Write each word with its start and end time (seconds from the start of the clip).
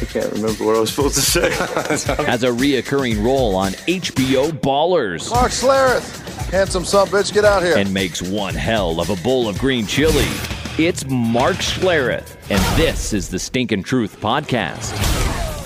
I 0.00 0.04
can't 0.06 0.32
remember 0.32 0.64
what 0.64 0.76
I 0.76 0.80
was 0.80 0.90
supposed 0.90 1.14
to 1.16 1.20
say. 1.20 1.50
has 2.24 2.42
a 2.42 2.48
reoccurring 2.48 3.22
role 3.24 3.54
on 3.54 3.72
HBO 3.72 4.50
Ballers, 4.50 5.30
Mark 5.30 5.52
Schlereth, 5.52 6.48
handsome 6.50 6.84
son 6.84 7.06
bitch, 7.08 7.32
get 7.32 7.44
out 7.44 7.62
here. 7.62 7.76
and 7.76 7.92
makes 7.92 8.22
one 8.22 8.54
hell 8.54 9.00
of 9.00 9.10
a 9.10 9.16
bowl 9.22 9.48
of 9.48 9.58
green 9.58 9.86
chili. 9.86 10.24
It's 10.78 11.04
Mark 11.06 11.56
Schlereth, 11.56 12.36
and 12.50 12.60
this 12.78 13.12
is 13.12 13.28
the 13.28 13.38
Stinkin' 13.38 13.82
Truth 13.82 14.20
podcast. 14.20 14.92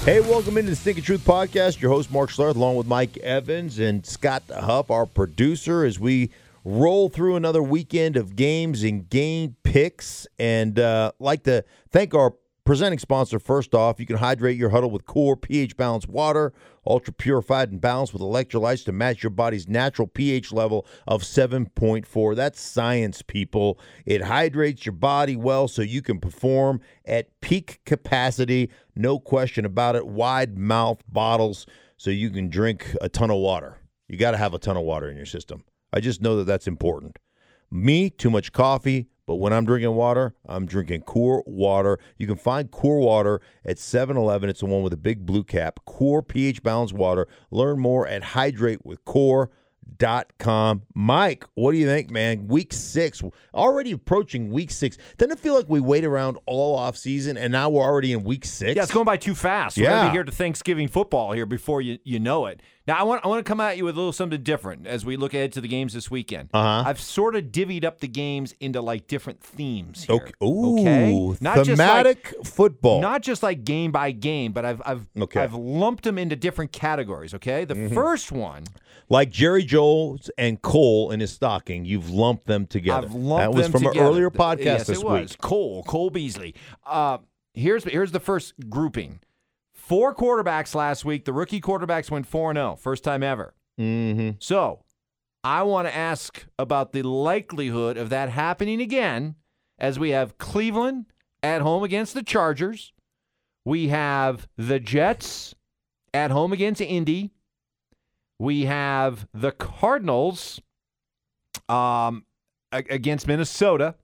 Hey, 0.04 0.20
welcome 0.20 0.58
into 0.58 0.70
the 0.70 0.76
Stinking 0.76 1.04
Truth 1.04 1.24
Podcast. 1.24 1.80
Your 1.80 1.90
host, 1.90 2.10
Mark 2.10 2.30
Schlereth, 2.30 2.56
along 2.56 2.76
with 2.76 2.86
Mike 2.86 3.16
Evans 3.18 3.78
and 3.78 4.04
Scott 4.04 4.42
Huff, 4.50 4.90
our 4.90 5.06
producer, 5.06 5.84
as 5.84 6.00
we 6.00 6.30
roll 6.64 7.08
through 7.08 7.36
another 7.36 7.62
weekend 7.62 8.16
of 8.16 8.34
games 8.34 8.82
and 8.82 9.08
game 9.08 9.56
picks. 9.62 10.26
And 10.38 10.78
uh, 10.78 11.12
like 11.18 11.44
to 11.44 11.64
thank 11.90 12.14
our 12.14 12.34
presenting 12.68 12.98
sponsor 12.98 13.38
first 13.38 13.74
off. 13.74 13.98
You 13.98 14.04
can 14.04 14.18
hydrate 14.18 14.58
your 14.58 14.68
huddle 14.68 14.90
with 14.90 15.06
Core 15.06 15.38
pH 15.38 15.74
balanced 15.78 16.06
water, 16.06 16.52
ultra 16.86 17.14
purified 17.14 17.72
and 17.72 17.80
balanced 17.80 18.12
with 18.12 18.20
electrolytes 18.20 18.84
to 18.84 18.92
match 18.92 19.22
your 19.22 19.30
body's 19.30 19.66
natural 19.66 20.06
pH 20.06 20.52
level 20.52 20.86
of 21.06 21.22
7.4. 21.22 22.36
That's 22.36 22.60
science, 22.60 23.22
people. 23.22 23.80
It 24.04 24.20
hydrates 24.20 24.84
your 24.84 24.92
body 24.92 25.34
well 25.34 25.66
so 25.66 25.80
you 25.80 26.02
can 26.02 26.20
perform 26.20 26.82
at 27.06 27.40
peak 27.40 27.80
capacity. 27.86 28.68
No 28.94 29.18
question 29.18 29.64
about 29.64 29.96
it. 29.96 30.06
Wide 30.06 30.58
mouth 30.58 31.00
bottles 31.08 31.64
so 31.96 32.10
you 32.10 32.28
can 32.28 32.50
drink 32.50 32.94
a 33.00 33.08
ton 33.08 33.30
of 33.30 33.38
water. 33.38 33.78
You 34.08 34.18
got 34.18 34.32
to 34.32 34.36
have 34.36 34.52
a 34.52 34.58
ton 34.58 34.76
of 34.76 34.82
water 34.82 35.08
in 35.08 35.16
your 35.16 35.24
system. 35.24 35.64
I 35.90 36.00
just 36.00 36.20
know 36.20 36.36
that 36.36 36.44
that's 36.44 36.66
important. 36.66 37.18
Me, 37.70 38.10
too 38.10 38.28
much 38.28 38.52
coffee, 38.52 39.08
but 39.28 39.36
when 39.36 39.52
I'm 39.52 39.66
drinking 39.66 39.94
water, 39.94 40.34
I'm 40.46 40.64
drinking 40.64 41.02
Core 41.02 41.44
Water. 41.46 41.98
You 42.16 42.26
can 42.26 42.36
find 42.36 42.70
Core 42.70 42.98
Water 42.98 43.42
at 43.64 43.78
7 43.78 44.16
Eleven. 44.16 44.48
It's 44.48 44.60
the 44.60 44.66
one 44.66 44.82
with 44.82 44.94
a 44.94 44.96
big 44.96 45.26
blue 45.26 45.44
cap. 45.44 45.80
Core 45.84 46.22
pH 46.22 46.62
balanced 46.62 46.94
water. 46.94 47.28
Learn 47.50 47.78
more 47.78 48.08
at 48.08 48.22
hydratewithcore.com. 48.22 50.82
Mike, 50.94 51.44
what 51.54 51.72
do 51.72 51.78
you 51.78 51.86
think, 51.86 52.10
man? 52.10 52.48
Week 52.48 52.72
six, 52.72 53.22
already 53.54 53.92
approaching 53.92 54.50
week 54.50 54.70
six. 54.70 54.96
Doesn't 55.18 55.32
it 55.32 55.38
feel 55.40 55.54
like 55.54 55.68
we 55.68 55.80
wait 55.80 56.04
around 56.06 56.38
all 56.46 56.74
off 56.76 56.96
season 56.96 57.36
and 57.36 57.52
now 57.52 57.68
we're 57.68 57.82
already 57.84 58.12
in 58.12 58.24
week 58.24 58.46
six? 58.46 58.76
Yeah, 58.76 58.82
it's 58.84 58.92
going 58.92 59.04
by 59.06 59.18
too 59.18 59.34
fast. 59.34 59.76
We're 59.76 59.84
Yeah. 59.84 59.98
gonna 59.98 60.10
be 60.10 60.14
here 60.14 60.24
to 60.24 60.32
Thanksgiving 60.32 60.88
football 60.88 61.32
here 61.32 61.46
before 61.46 61.82
you, 61.82 61.98
you 62.04 62.18
know 62.18 62.46
it. 62.46 62.62
Now 62.88 62.96
I 62.96 63.02
want 63.04 63.24
I 63.24 63.28
want 63.28 63.44
to 63.44 63.48
come 63.48 63.60
at 63.60 63.76
you 63.76 63.84
with 63.84 63.94
a 63.94 63.98
little 63.98 64.12
something 64.12 64.42
different 64.42 64.86
as 64.86 65.04
we 65.04 65.16
look 65.16 65.34
ahead 65.34 65.52
to 65.52 65.60
the 65.60 65.68
games 65.68 65.92
this 65.92 66.10
weekend. 66.10 66.48
Uh-huh. 66.54 66.88
I've 66.88 67.00
sort 67.00 67.36
of 67.36 67.44
divvied 67.52 67.84
up 67.84 68.00
the 68.00 68.08
games 68.08 68.54
into 68.60 68.80
like 68.80 69.06
different 69.06 69.40
themes 69.42 70.04
here. 70.04 70.16
Okay. 70.16 70.32
Ooh, 70.42 70.80
okay? 70.80 71.12
Not 71.40 71.58
just 71.58 71.68
like- 71.68 71.76
thematic 71.78 72.34
football. 72.46 73.00
Not 73.02 73.22
just 73.22 73.42
like 73.42 73.62
game 73.64 73.92
by 73.92 74.10
game, 74.10 74.52
but 74.52 74.64
I've 74.64 74.82
I've 74.84 75.06
Okay. 75.16 75.40
I've 75.42 75.54
lumped 75.54 76.02
them 76.04 76.18
into 76.18 76.34
different 76.34 76.72
categories. 76.72 77.34
Okay, 77.34 77.64
the 77.64 77.74
Mm-hmm. 77.74 77.94
first 77.94 78.32
one 78.32 78.64
like 79.10 79.30
Jerry 79.30 79.64
Jones 79.64 80.30
and 80.38 80.60
Cole 80.62 81.10
in 81.12 81.20
his 81.20 81.30
stocking, 81.32 81.84
you've 81.84 82.10
lumped 82.10 82.46
them 82.46 82.66
together. 82.66 83.06
I've 83.06 83.14
lumped 83.14 83.18
them 83.18 83.28
together. 83.28 83.42
that 83.42 83.54
was 83.54 83.62
them 83.64 83.72
from 83.72 83.82
together. 83.82 84.00
an 84.00 84.06
earlier 84.06 84.30
podcast 84.30 84.64
yes, 84.64 84.86
this 84.86 84.98
it 84.98 85.04
was. 85.04 85.30
week. 85.32 85.38
Cole, 85.42 85.82
Cole 85.84 86.08
Beasley. 86.10 86.54
Uh, 86.86 87.18
here's 87.54 87.84
here's 87.84 88.12
the 88.12 88.20
first 88.20 88.54
grouping. 88.70 89.20
Four 89.88 90.14
quarterbacks 90.14 90.74
last 90.74 91.06
week. 91.06 91.24
The 91.24 91.32
rookie 91.32 91.62
quarterbacks 91.62 92.10
went 92.10 92.26
4 92.26 92.52
0, 92.52 92.76
first 92.76 93.02
time 93.02 93.22
ever. 93.22 93.54
Mm-hmm. 93.80 94.32
So 94.38 94.84
I 95.42 95.62
want 95.62 95.88
to 95.88 95.96
ask 95.96 96.44
about 96.58 96.92
the 96.92 97.00
likelihood 97.00 97.96
of 97.96 98.10
that 98.10 98.28
happening 98.28 98.82
again 98.82 99.36
as 99.78 99.98
we 99.98 100.10
have 100.10 100.36
Cleveland 100.36 101.06
at 101.42 101.62
home 101.62 101.84
against 101.84 102.12
the 102.12 102.22
Chargers. 102.22 102.92
We 103.64 103.88
have 103.88 104.46
the 104.58 104.78
Jets 104.78 105.54
at 106.12 106.30
home 106.30 106.52
against 106.52 106.82
Indy. 106.82 107.30
We 108.38 108.66
have 108.66 109.26
the 109.32 109.52
Cardinals 109.52 110.60
um, 111.66 112.26
against 112.70 113.26
Minnesota. 113.26 113.94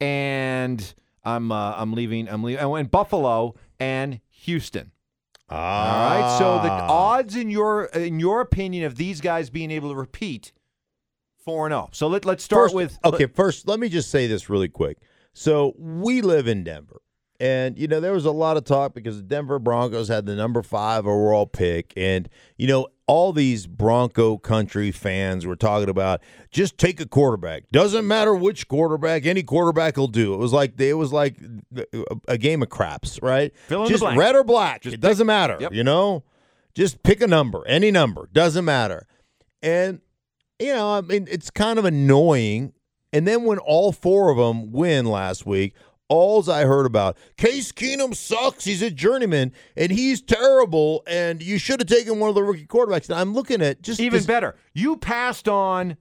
And 0.00 0.94
I'm 1.24 1.50
uh, 1.50 1.74
I'm 1.76 1.94
leaving 1.94 2.28
I'm 2.28 2.44
leaving 2.44 2.62
I 2.62 2.66
went 2.66 2.92
Buffalo 2.92 3.56
and 3.80 4.20
Houston. 4.42 4.92
All 5.50 5.58
right. 5.58 6.36
So 6.38 6.60
the 6.62 6.70
Ah. 6.70 6.86
odds 6.90 7.34
in 7.34 7.50
your 7.50 7.84
in 7.86 8.20
your 8.20 8.40
opinion 8.40 8.84
of 8.84 8.96
these 8.96 9.20
guys 9.20 9.48
being 9.50 9.70
able 9.70 9.88
to 9.90 9.94
repeat 9.94 10.52
four 11.44 11.66
and 11.66 11.72
zero. 11.72 11.88
So 11.92 12.06
let 12.06 12.24
let's 12.24 12.44
start 12.44 12.66
First- 12.66 12.74
with 12.74 12.98
okay. 13.04 13.26
First, 13.26 13.66
let 13.66 13.80
me 13.80 13.88
just 13.88 14.10
say 14.10 14.26
this 14.26 14.50
really 14.50 14.68
quick. 14.68 14.98
So 15.32 15.74
we 15.78 16.20
live 16.20 16.46
in 16.48 16.64
Denver, 16.64 17.00
and 17.40 17.78
you 17.78 17.86
know 17.86 18.00
there 18.00 18.12
was 18.12 18.24
a 18.24 18.30
lot 18.30 18.56
of 18.56 18.64
talk 18.64 18.94
because 18.94 19.16
the 19.16 19.22
Denver 19.22 19.58
Broncos 19.58 20.08
had 20.08 20.26
the 20.26 20.34
number 20.34 20.62
five 20.62 21.06
overall 21.06 21.46
pick, 21.46 21.92
and 21.96 22.28
you 22.56 22.66
know 22.66 22.88
all 23.06 23.32
these 23.32 23.66
Bronco 23.66 24.36
country 24.36 24.90
fans 24.90 25.46
were 25.46 25.56
talking 25.56 25.88
about 25.88 26.20
just 26.50 26.76
take 26.78 27.00
a 27.00 27.06
quarterback. 27.06 27.64
Doesn't 27.70 28.06
matter 28.06 28.34
which 28.34 28.68
quarterback, 28.68 29.24
any 29.24 29.42
quarterback 29.42 29.96
will 29.96 30.08
do. 30.08 30.34
It 30.34 30.38
was 30.38 30.52
like 30.52 30.78
it 30.80 30.94
was 30.94 31.12
like 31.12 31.38
a 32.26 32.36
game 32.38 32.62
of 32.62 32.68
craps, 32.68 33.18
right? 33.22 33.52
Just 33.68 34.02
red 34.02 34.36
or 34.36 34.44
black. 34.44 34.82
Just 34.82 34.94
it 34.94 35.00
doesn't 35.00 35.26
matter. 35.26 35.56
Yep. 35.60 35.72
You 35.72 35.84
know, 35.84 36.24
just 36.74 37.02
pick 37.02 37.20
a 37.20 37.26
number, 37.26 37.66
any 37.66 37.90
number, 37.90 38.28
doesn't 38.32 38.64
matter. 38.64 39.06
And 39.62 40.00
you 40.58 40.74
know, 40.74 40.94
I 40.94 41.00
mean, 41.00 41.28
it's 41.30 41.50
kind 41.50 41.78
of 41.78 41.84
annoying. 41.84 42.72
And 43.12 43.26
then 43.26 43.44
when 43.44 43.58
all 43.58 43.92
four 43.92 44.30
of 44.30 44.36
them 44.36 44.70
win 44.70 45.06
last 45.06 45.46
week, 45.46 45.74
alls 46.08 46.48
I 46.48 46.62
heard 46.64 46.86
about 46.86 47.16
Case 47.36 47.72
Keenum 47.72 48.14
sucks. 48.14 48.64
He's 48.64 48.82
a 48.82 48.90
journeyman 48.90 49.52
and 49.76 49.92
he's 49.92 50.20
terrible. 50.20 51.02
And 51.06 51.42
you 51.42 51.58
should 51.58 51.80
have 51.80 51.88
taken 51.88 52.18
one 52.18 52.28
of 52.28 52.34
the 52.34 52.42
rookie 52.42 52.66
quarterbacks. 52.66 53.08
And 53.08 53.18
I'm 53.18 53.34
looking 53.34 53.62
at 53.62 53.82
just 53.82 54.00
even 54.00 54.18
this- 54.18 54.26
better. 54.26 54.56
You 54.74 54.96
passed 54.96 55.48
on 55.48 55.96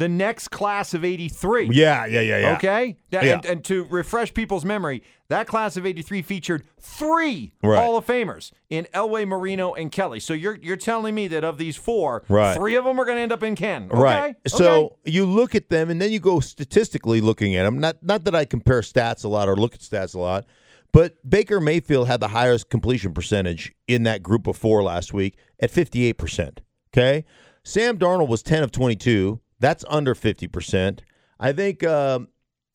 the 0.00 0.08
next 0.08 0.48
class 0.48 0.94
of 0.94 1.04
83. 1.04 1.68
Yeah, 1.72 2.06
yeah, 2.06 2.20
yeah, 2.22 2.38
yeah. 2.38 2.52
Okay? 2.56 2.96
That- 3.10 3.22
Yeah. 3.24 3.34
And, 3.34 3.44
and 3.44 3.64
to 3.66 3.84
refresh 3.84 4.32
people's 4.32 4.64
memory, 4.64 5.02
that 5.28 5.46
class 5.46 5.76
of 5.76 5.84
83 5.84 6.22
featured 6.22 6.64
three 6.80 7.52
Right. 7.62 7.76
Hall 7.78 7.96
of 7.98 8.06
Famers 8.06 8.50
in 8.70 8.86
Elway, 8.94 9.28
Marino, 9.28 9.74
and 9.74 9.92
Kelly. 9.92 10.18
So 10.18 10.32
you're 10.32 10.56
you're 10.62 10.76
telling 10.78 11.14
me 11.14 11.28
that 11.28 11.44
of 11.44 11.58
these 11.58 11.76
four, 11.76 12.24
Right. 12.30 12.56
three 12.56 12.74
of 12.76 12.84
them 12.84 12.98
are 12.98 13.04
going 13.04 13.18
to 13.18 13.22
end 13.22 13.30
up 13.32 13.42
in 13.42 13.54
Ken. 13.54 13.88
Okay? 13.92 14.00
Right. 14.00 14.30
Okay. 14.30 14.34
So 14.46 14.96
you 15.04 15.26
look 15.26 15.54
at 15.54 15.68
them, 15.68 15.90
and 15.90 16.00
then 16.00 16.10
you 16.12 16.18
go 16.18 16.40
statistically 16.40 17.20
looking 17.20 17.54
at 17.56 17.64
them. 17.64 17.78
Not 17.78 18.02
not 18.02 18.24
that 18.24 18.34
I 18.34 18.44
compare 18.46 18.80
stats 18.80 19.22
a 19.24 19.28
lot 19.28 19.48
or 19.48 19.54
look 19.56 19.74
at 19.74 19.80
stats 19.80 20.14
a 20.14 20.18
lot, 20.18 20.46
but 20.92 21.16
Baker 21.28 21.60
Mayfield 21.60 22.08
had 22.08 22.20
the 22.20 22.28
highest 22.28 22.70
completion 22.70 23.12
percentage 23.12 23.72
in 23.86 24.02
that 24.04 24.22
group 24.22 24.46
of 24.46 24.56
four 24.56 24.82
last 24.82 25.12
week 25.12 25.36
at 25.60 25.70
fifty 25.70 26.06
eight 26.06 26.14
percent. 26.18 26.62
Okay. 26.92 27.24
Sam 27.62 27.98
Darnold 27.98 28.28
was 28.28 28.42
ten 28.42 28.62
of 28.62 28.72
twenty 28.72 28.96
two. 28.96 29.40
That's 29.60 29.84
under 29.88 30.14
fifty 30.14 30.48
percent. 30.48 31.02
I 31.38 31.52
think. 31.52 31.84
Um, 31.84 32.28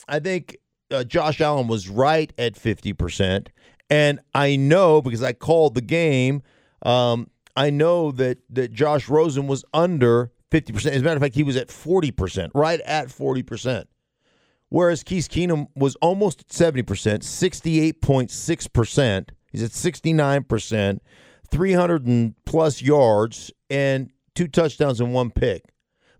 I 0.07 0.19
think 0.19 0.57
uh, 0.91 1.03
Josh 1.03 1.41
Allen 1.41 1.67
was 1.67 1.89
right 1.89 2.31
at 2.37 2.55
fifty 2.55 2.93
percent, 2.93 3.49
and 3.89 4.19
I 4.33 4.55
know 4.55 5.01
because 5.01 5.23
I 5.23 5.33
called 5.33 5.73
the 5.73 5.81
game. 5.81 6.43
Um, 6.83 7.29
I 7.55 7.69
know 7.71 8.11
that 8.11 8.37
that 8.51 8.71
Josh 8.71 9.09
Rosen 9.09 9.47
was 9.47 9.65
under 9.73 10.31
fifty 10.51 10.73
percent. 10.73 10.95
As 10.95 11.01
a 11.01 11.03
matter 11.03 11.15
of 11.15 11.23
fact, 11.23 11.35
he 11.35 11.43
was 11.43 11.55
at 11.55 11.71
forty 11.71 12.11
percent, 12.11 12.51
right 12.53 12.79
at 12.81 13.09
forty 13.09 13.41
percent. 13.41 13.87
Whereas 14.69 15.03
Keith 15.03 15.29
Keenum 15.29 15.67
was 15.75 15.95
almost 15.97 16.41
at 16.41 16.53
seventy 16.53 16.83
percent, 16.83 17.23
sixty-eight 17.23 18.01
point 18.01 18.29
six 18.29 18.67
percent. 18.67 19.31
He's 19.51 19.63
at 19.63 19.71
sixty-nine 19.71 20.43
percent, 20.43 21.01
three 21.49 21.73
hundred 21.73 22.05
and 22.05 22.35
plus 22.45 22.81
yards, 22.81 23.51
and 23.69 24.11
two 24.35 24.47
touchdowns 24.47 24.99
and 24.99 25.13
one 25.13 25.31
pick. 25.31 25.63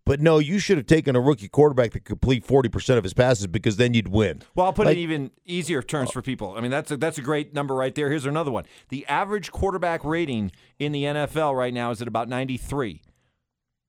But 0.06 0.22
no, 0.22 0.38
you 0.38 0.60
should 0.60 0.78
have 0.78 0.86
taken 0.86 1.16
a 1.16 1.20
rookie 1.20 1.48
quarterback 1.48 1.92
to 1.94 2.00
complete 2.00 2.46
forty 2.46 2.70
percent 2.70 2.98
of 3.00 3.04
his 3.04 3.14
passes 3.16 3.48
because 3.48 3.78
then 3.78 3.94
you'd 3.96 4.08
win. 4.10 4.44
Well, 4.54 4.68
I'll 4.68 4.74
put 4.74 4.86
Like- 4.86 4.98
it 4.98 5.00
in 5.00 5.04
even 5.04 5.32
easier 5.46 5.82
terms 5.82 6.12
for 6.12 6.22
people. 6.22 6.54
I 6.56 6.62
mean, 6.62 6.70
that's 6.72 6.92
a, 6.92 6.98
that's 6.98 7.18
a 7.18 7.22
great 7.24 7.54
number 7.54 7.74
right 7.74 7.94
there. 7.96 8.10
Here's 8.10 8.26
another 8.28 8.52
one. 8.52 8.66
The 8.90 9.06
average 9.08 9.52
quarterback 9.52 10.06
rating 10.06 10.52
in 10.78 10.92
the 10.92 11.04
NFL 11.06 11.56
right 11.58 11.74
now 11.74 11.90
is 11.92 12.02
at 12.04 12.08
about 12.08 12.30
93. 12.30 13.02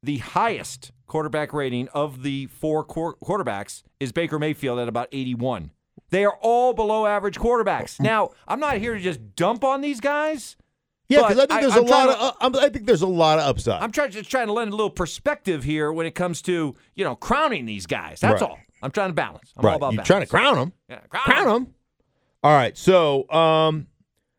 The 0.02 0.18
highest 0.18 0.92
quarterback 1.06 1.52
rating 1.52 1.88
of 1.88 2.22
the 2.22 2.46
four 2.46 2.82
quar- 2.84 3.16
quarterbacks 3.22 3.82
is 4.00 4.12
Baker 4.12 4.38
Mayfield 4.38 4.78
at 4.78 4.88
about 4.88 5.08
81. 5.12 5.70
They 6.10 6.24
are 6.24 6.36
all 6.40 6.72
below 6.72 7.04
average 7.06 7.38
quarterbacks. 7.38 7.96
Oh. 8.00 8.04
Now, 8.04 8.30
I'm 8.48 8.60
not 8.60 8.78
here 8.78 8.94
to 8.94 9.00
just 9.00 9.34
dump 9.36 9.64
on 9.64 9.80
these 9.80 10.00
guys 10.00 10.56
Yeah, 11.08 11.22
because 11.28 11.38
I 11.38 11.46
think 11.46 11.60
there's 11.60 11.76
a 11.76 11.80
lot 11.82 12.04
trying 12.06 12.08
of 12.10 12.20
uh, 12.20 12.32
I'm- 12.40 12.56
I 12.56 12.68
think 12.68 12.86
there's 12.86 13.02
a 13.02 13.06
lot 13.06 13.38
of 13.38 13.44
upside. 13.46 13.80
I'm 13.82 13.92
trying 13.92 14.10
just 14.10 14.30
trying 14.30 14.48
to 14.48 14.52
lend 14.52 14.72
a 14.72 14.76
little 14.76 14.90
perspective 14.90 15.62
here 15.64 15.92
when 15.92 16.06
it 16.06 16.14
comes 16.14 16.42
to 16.42 16.74
you 16.94 17.04
know 17.04 17.14
crowning 17.14 17.64
these 17.66 17.86
guys. 17.86 18.20
That's 18.20 18.40
Right. 18.42 18.50
all. 18.50 18.58
I'm 18.82 18.90
trying 18.90 19.10
to 19.10 19.14
balance. 19.14 19.52
I'm 19.56 19.64
all 19.64 19.70
right, 19.70 19.76
about 19.76 19.92
you're 19.92 19.96
balance. 19.98 20.06
trying 20.08 20.20
to 20.22 20.26
crown 20.26 20.54
them. 20.56 20.72
Yeah, 20.88 20.98
crown, 21.08 21.22
Crown 21.24 21.46
'em. 21.48 21.52
them. 21.64 21.74
All 22.42 22.52
right, 22.54 22.76
so 22.76 23.28
um, 23.30 23.86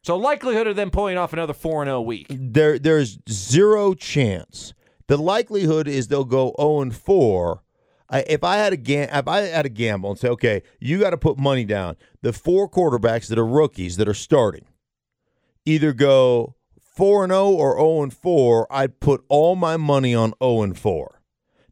So 0.03 0.15
likelihood 0.17 0.67
of 0.67 0.75
them 0.75 0.91
pulling 0.91 1.17
off 1.17 1.33
another 1.33 1.53
four 1.53 1.81
and 1.81 1.87
zero 1.89 2.01
week. 2.01 2.27
there 2.29 2.77
there's 2.79 3.17
zero 3.29 3.93
chance. 3.93 4.73
The 5.07 5.17
likelihood 5.17 5.87
is 5.87 6.09
they'll 6.09 6.25
go 6.25 6.53
0 6.59 6.81
and 6.81 6.93
4. 6.95 7.63
I, 8.09 8.25
if 8.27 8.43
I 8.43 8.57
had 8.57 8.73
a 8.73 8.77
gam- 8.77 9.09
if 9.11 9.25
I 9.27 9.39
had 9.41 9.65
a 9.65 9.69
gamble 9.69 10.09
and 10.11 10.19
say, 10.19 10.27
okay, 10.29 10.63
you 10.81 10.99
got 10.99 11.09
to 11.11 11.17
put 11.17 11.37
money 11.37 11.63
down. 11.65 11.95
The 12.21 12.33
four 12.33 12.69
quarterbacks 12.69 13.27
that 13.29 13.39
are 13.39 13.45
rookies 13.45 13.95
that 13.97 14.07
are 14.09 14.13
starting, 14.13 14.65
either 15.65 15.93
go 15.93 16.55
4 16.97 17.25
and 17.25 17.31
0 17.31 17.49
or 17.51 17.77
0 17.77 18.01
and 18.01 18.13
4. 18.13 18.67
I'd 18.71 18.99
put 18.99 19.23
all 19.29 19.55
my 19.55 19.77
money 19.77 20.15
on 20.15 20.33
0 20.41 20.63
and 20.63 20.77
4. 20.77 21.21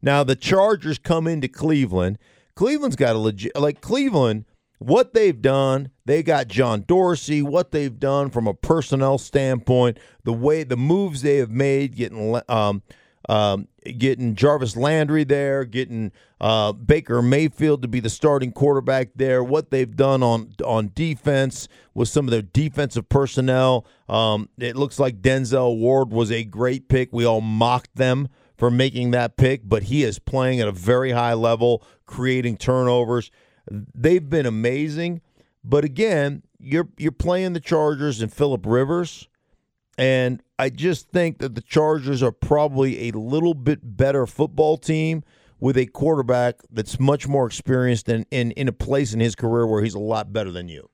Now 0.00 0.22
the 0.22 0.36
Chargers 0.36 0.98
come 0.98 1.26
into 1.26 1.48
Cleveland. 1.48 2.18
Cleveland's 2.54 2.94
got 2.94 3.16
a 3.16 3.18
legit 3.18 3.56
like 3.56 3.80
Cleveland. 3.80 4.44
What 4.78 5.14
they've 5.14 5.42
done, 5.42 5.90
they 6.04 6.22
got 6.22 6.46
John 6.46 6.84
Dorsey. 6.86 7.42
What 7.42 7.72
they've 7.72 7.98
done 7.98 8.30
from 8.30 8.46
a 8.46 8.54
personnel 8.54 9.18
standpoint, 9.18 9.98
the 10.22 10.32
way 10.32 10.62
the 10.62 10.76
moves 10.76 11.22
they 11.22 11.38
have 11.38 11.50
made, 11.50 11.96
getting 11.96 12.40
um, 12.48 12.82
um, 13.28 13.68
getting 13.98 14.34
Jarvis 14.34 14.76
Landry 14.76 15.24
there, 15.24 15.64
getting 15.64 16.12
uh, 16.40 16.72
Baker 16.72 17.22
Mayfield 17.22 17.82
to 17.82 17.88
be 17.88 18.00
the 18.00 18.10
starting 18.10 18.52
quarterback 18.52 19.10
there. 19.16 19.42
What 19.42 19.70
they've 19.70 19.94
done 19.94 20.22
on 20.22 20.54
on 20.64 20.92
defense 20.94 21.68
with 21.94 22.08
some 22.08 22.26
of 22.26 22.30
their 22.30 22.42
defensive 22.42 23.08
personnel. 23.08 23.86
Um, 24.08 24.48
it 24.58 24.76
looks 24.76 24.98
like 24.98 25.22
Denzel 25.22 25.78
Ward 25.78 26.10
was 26.10 26.30
a 26.30 26.44
great 26.44 26.88
pick. 26.88 27.12
We 27.12 27.24
all 27.24 27.40
mocked 27.40 27.96
them 27.96 28.28
for 28.56 28.70
making 28.70 29.10
that 29.10 29.36
pick, 29.36 29.62
but 29.64 29.84
he 29.84 30.02
is 30.02 30.18
playing 30.18 30.60
at 30.60 30.68
a 30.68 30.72
very 30.72 31.12
high 31.12 31.34
level, 31.34 31.82
creating 32.06 32.56
turnovers. 32.56 33.30
They've 33.70 34.28
been 34.28 34.46
amazing, 34.46 35.20
but 35.64 35.84
again, 35.84 36.42
you're 36.58 36.88
you're 36.96 37.12
playing 37.12 37.52
the 37.52 37.60
Chargers 37.60 38.20
and 38.20 38.32
Philip 38.32 38.64
Rivers, 38.64 39.28
and 39.98 40.42
I 40.58 40.70
just 40.70 41.10
think 41.10 41.38
that 41.38 41.54
the 41.54 41.60
Chargers 41.60 42.22
are 42.22 42.32
probably 42.32 43.08
a 43.08 43.12
little 43.12 43.54
bit 43.54 43.80
better 43.96 44.26
football 44.26 44.76
team 44.76 45.24
with 45.58 45.76
a 45.76 45.86
quarterback 45.86 46.56
that's 46.70 47.00
much 47.00 47.26
more 47.26 47.46
experienced 47.46 48.08
and 48.08 48.26
in, 48.30 48.50
in 48.52 48.68
a 48.68 48.72
place 48.72 49.14
in 49.14 49.20
his 49.20 49.34
career 49.34 49.66
where 49.66 49.82
he's 49.82 49.94
a 49.94 49.98
lot 49.98 50.32
better 50.32 50.50
than 50.50 50.68
you. 50.68 50.90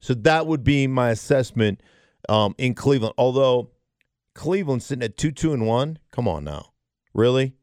So 0.00 0.14
that 0.14 0.46
would 0.46 0.64
be 0.64 0.86
my 0.86 1.10
assessment 1.10 1.82
um, 2.28 2.54
in 2.58 2.74
Cleveland. 2.74 3.14
Although 3.16 3.70
Cleveland 4.34 4.82
sitting 4.82 5.02
at 5.02 5.16
two 5.16 5.30
two 5.30 5.52
and 5.52 5.66
one, 5.66 5.98
come 6.10 6.28
on 6.28 6.44
now, 6.44 6.72
really? 7.14 7.54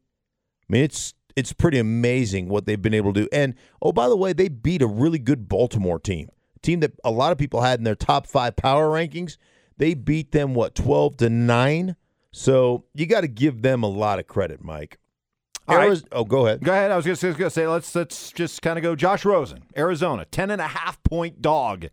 I 0.68 0.72
mean, 0.72 0.84
it's 0.84 1.14
it's 1.36 1.52
pretty 1.52 1.78
amazing 1.78 2.48
what 2.48 2.66
they've 2.66 2.80
been 2.80 2.94
able 2.94 3.12
to 3.12 3.22
do. 3.22 3.28
And 3.32 3.54
oh, 3.80 3.92
by 3.92 4.08
the 4.08 4.16
way, 4.16 4.32
they 4.32 4.48
beat 4.48 4.82
a 4.82 4.86
really 4.86 5.18
good 5.18 5.48
Baltimore 5.48 5.98
team, 5.98 6.28
a 6.56 6.58
team 6.60 6.80
that 6.80 6.92
a 7.04 7.10
lot 7.10 7.32
of 7.32 7.38
people 7.38 7.60
had 7.60 7.78
in 7.78 7.84
their 7.84 7.94
top 7.94 8.26
five 8.26 8.56
power 8.56 8.88
rankings. 8.88 9.36
They 9.80 9.94
beat 9.94 10.30
them 10.32 10.54
what 10.54 10.74
twelve 10.74 11.16
to 11.16 11.30
nine. 11.30 11.96
So 12.32 12.84
you 12.94 13.06
got 13.06 13.22
to 13.22 13.28
give 13.28 13.62
them 13.62 13.82
a 13.82 13.88
lot 13.88 14.18
of 14.18 14.26
credit, 14.26 14.62
Mike. 14.62 14.98
Right. 15.66 16.02
Oh, 16.12 16.24
go 16.24 16.46
ahead. 16.46 16.62
Go 16.62 16.70
ahead. 16.72 16.90
I 16.90 16.96
was 16.96 17.04
just 17.04 17.22
going 17.22 17.34
to 17.36 17.50
say 17.50 17.66
let's 17.66 17.94
let's 17.94 18.30
just 18.30 18.60
kind 18.60 18.78
of 18.78 18.82
go. 18.82 18.94
Josh 18.94 19.24
Rosen, 19.24 19.62
Arizona, 19.76 20.26
ten 20.26 20.50
and 20.50 20.60
a 20.60 20.66
half 20.68 21.02
point 21.02 21.40
dog. 21.40 21.86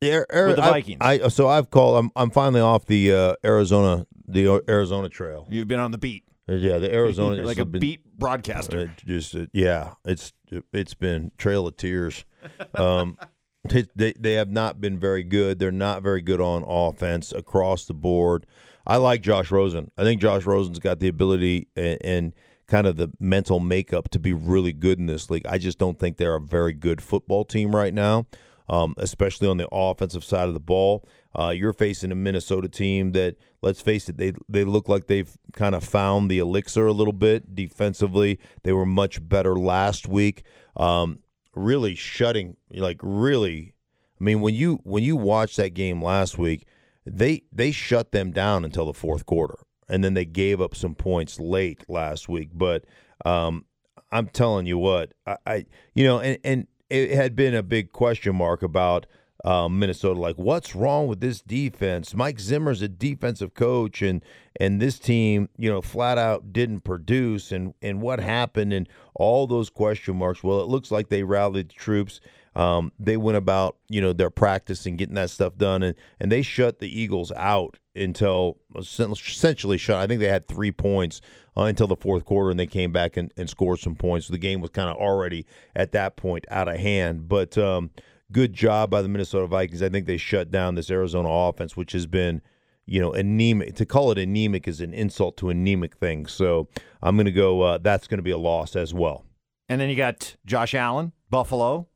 With 0.00 0.26
the 0.30 0.54
Vikings. 0.56 0.98
I, 1.00 1.28
so 1.28 1.48
I've 1.48 1.70
called. 1.70 1.98
I'm 1.98 2.10
I'm 2.16 2.30
finally 2.30 2.60
off 2.62 2.86
the 2.86 3.12
uh, 3.12 3.34
Arizona 3.44 4.06
the 4.26 4.62
Arizona 4.68 5.08
trail. 5.08 5.46
You've 5.50 5.68
been 5.68 5.80
on 5.80 5.90
the 5.90 5.98
beat, 5.98 6.24
Uh, 6.48 6.54
Yeah, 6.54 6.78
the 6.78 6.92
Arizona 6.92 7.42
like 7.44 7.58
a 7.58 7.64
been- 7.66 7.80
beat 7.80 8.18
broadcaster. 8.18 8.80
It 8.80 8.90
just 9.04 9.34
uh, 9.36 9.46
yeah, 9.52 9.92
it's 10.04 10.32
it's 10.72 10.94
been 10.94 11.30
trail 11.36 11.66
of 11.66 11.76
tears. 11.76 12.24
Um, 12.74 13.18
they, 13.64 14.12
they 14.18 14.34
have 14.34 14.50
not 14.50 14.80
been 14.80 14.98
very 14.98 15.22
good. 15.22 15.58
They're 15.58 15.70
not 15.70 16.02
very 16.02 16.20
good 16.20 16.40
on 16.40 16.64
offense 16.66 17.32
across 17.32 17.84
the 17.84 17.94
board. 17.94 18.46
I 18.86 18.96
like 18.96 19.22
Josh 19.22 19.50
Rosen. 19.50 19.90
I 19.96 20.02
think 20.02 20.20
Josh 20.20 20.44
Rosen's 20.44 20.80
got 20.80 20.98
the 20.98 21.08
ability 21.08 21.68
and, 21.76 21.98
and 22.02 22.32
kind 22.66 22.86
of 22.86 22.96
the 22.96 23.10
mental 23.20 23.60
makeup 23.60 24.08
to 24.10 24.18
be 24.18 24.32
really 24.32 24.72
good 24.72 24.98
in 24.98 25.06
this 25.06 25.30
league. 25.30 25.46
I 25.46 25.58
just 25.58 25.78
don't 25.78 25.98
think 25.98 26.16
they're 26.16 26.34
a 26.34 26.40
very 26.40 26.72
good 26.72 27.00
football 27.00 27.44
team 27.44 27.76
right 27.76 27.94
now, 27.94 28.26
um, 28.68 28.94
especially 28.96 29.46
on 29.46 29.58
the 29.58 29.68
offensive 29.70 30.24
side 30.24 30.48
of 30.48 30.54
the 30.54 30.60
ball. 30.60 31.06
Uh, 31.38 31.50
you're 31.50 31.72
facing 31.72 32.12
a 32.12 32.14
Minnesota 32.14 32.68
team 32.68 33.12
that, 33.12 33.36
let's 33.62 33.80
face 33.80 34.08
it, 34.08 34.18
they 34.18 34.32
they 34.48 34.64
look 34.64 34.88
like 34.88 35.06
they've 35.06 35.36
kind 35.52 35.74
of 35.74 35.82
found 35.82 36.30
the 36.30 36.38
elixir 36.38 36.86
a 36.86 36.92
little 36.92 37.12
bit 37.12 37.54
defensively. 37.54 38.38
They 38.64 38.72
were 38.72 38.84
much 38.84 39.26
better 39.26 39.56
last 39.56 40.08
week. 40.08 40.42
Um, 40.76 41.20
really 41.54 41.94
shutting, 41.94 42.56
like 42.70 43.00
really. 43.02 43.74
I 44.20 44.24
mean, 44.24 44.40
when 44.40 44.54
you 44.54 44.80
when 44.84 45.02
you 45.02 45.16
watch 45.16 45.56
that 45.56 45.74
game 45.74 46.02
last 46.02 46.38
week, 46.38 46.66
they 47.04 47.42
they 47.52 47.72
shut 47.72 48.12
them 48.12 48.30
down 48.30 48.64
until 48.64 48.86
the 48.86 48.94
fourth 48.94 49.26
quarter, 49.26 49.58
and 49.88 50.02
then 50.04 50.14
they 50.14 50.24
gave 50.24 50.60
up 50.60 50.74
some 50.74 50.94
points 50.94 51.40
late 51.40 51.84
last 51.88 52.28
week. 52.28 52.50
But 52.54 52.84
um, 53.24 53.64
I'm 54.10 54.28
telling 54.28 54.66
you 54.66 54.78
what, 54.78 55.12
I, 55.26 55.36
I 55.46 55.66
you 55.94 56.04
know, 56.04 56.20
and 56.20 56.38
and 56.44 56.66
it 56.90 57.12
had 57.12 57.34
been 57.34 57.54
a 57.54 57.62
big 57.62 57.92
question 57.92 58.36
mark 58.36 58.62
about 58.62 59.06
um, 59.44 59.78
Minnesota. 59.78 60.18
Like, 60.18 60.36
what's 60.36 60.74
wrong 60.74 61.06
with 61.06 61.20
this 61.20 61.40
defense? 61.40 62.14
Mike 62.14 62.40
Zimmer's 62.40 62.82
a 62.82 62.88
defensive 62.88 63.54
coach, 63.54 64.02
and 64.02 64.22
and 64.60 64.80
this 64.80 64.98
team, 64.98 65.48
you 65.56 65.70
know, 65.70 65.80
flat 65.80 66.18
out 66.18 66.52
didn't 66.52 66.80
produce. 66.80 67.52
And 67.52 67.74
and 67.82 68.00
what 68.00 68.20
happened? 68.20 68.72
And 68.72 68.88
all 69.14 69.46
those 69.46 69.70
question 69.70 70.16
marks. 70.16 70.42
Well, 70.42 70.60
it 70.60 70.68
looks 70.68 70.90
like 70.90 71.08
they 71.08 71.22
rallied 71.22 71.70
the 71.70 71.74
troops. 71.74 72.20
Um, 72.54 72.92
they 72.98 73.16
went 73.16 73.38
about 73.38 73.76
you 73.88 74.00
know 74.00 74.12
their 74.12 74.30
practice 74.30 74.84
and 74.86 74.98
getting 74.98 75.14
that 75.14 75.30
stuff 75.30 75.56
done, 75.56 75.82
and 75.82 75.96
and 76.20 76.30
they 76.30 76.42
shut 76.42 76.78
the 76.78 77.00
Eagles 77.00 77.32
out 77.32 77.78
until 77.96 78.58
essentially 78.76 79.78
shut. 79.78 79.96
I 79.96 80.06
think 80.06 80.20
they 80.20 80.28
had 80.28 80.48
three 80.48 80.72
points 80.72 81.20
uh, 81.56 81.62
until 81.62 81.86
the 81.86 81.96
fourth 81.96 82.24
quarter, 82.24 82.50
and 82.50 82.60
they 82.60 82.66
came 82.66 82.92
back 82.92 83.16
and, 83.16 83.32
and 83.36 83.48
scored 83.48 83.80
some 83.80 83.94
points. 83.94 84.26
So 84.26 84.32
the 84.32 84.38
game 84.38 84.60
was 84.60 84.70
kind 84.70 84.88
of 84.88 84.96
already 84.96 85.46
at 85.74 85.92
that 85.92 86.16
point 86.16 86.44
out 86.50 86.68
of 86.68 86.76
hand. 86.76 87.28
But 87.28 87.56
um, 87.58 87.90
good 88.32 88.52
job 88.52 88.90
by 88.90 89.02
the 89.02 89.08
Minnesota 89.08 89.46
Vikings. 89.46 89.82
I 89.82 89.88
think 89.88 90.06
they 90.06 90.16
shut 90.16 90.50
down 90.50 90.74
this 90.74 90.90
Arizona 90.90 91.28
offense, 91.28 91.76
which 91.76 91.92
has 91.92 92.06
been 92.06 92.42
you 92.86 93.00
know 93.00 93.12
anemic. 93.12 93.74
To 93.76 93.86
call 93.86 94.10
it 94.10 94.18
anemic 94.18 94.66
is 94.66 94.80
an 94.80 94.92
insult 94.94 95.36
to 95.38 95.50
anemic 95.50 95.96
things. 95.96 96.32
So 96.32 96.68
I'm 97.02 97.16
going 97.16 97.26
to 97.26 97.32
go. 97.32 97.60
Uh, 97.62 97.78
that's 97.78 98.06
going 98.06 98.18
to 98.18 98.22
be 98.22 98.30
a 98.30 98.38
loss 98.38 98.76
as 98.76 98.92
well. 98.92 99.24
And 99.68 99.80
then 99.80 99.88
you 99.88 99.96
got 99.96 100.36
Josh 100.44 100.74
Allen, 100.74 101.12
Buffalo, 101.30 101.88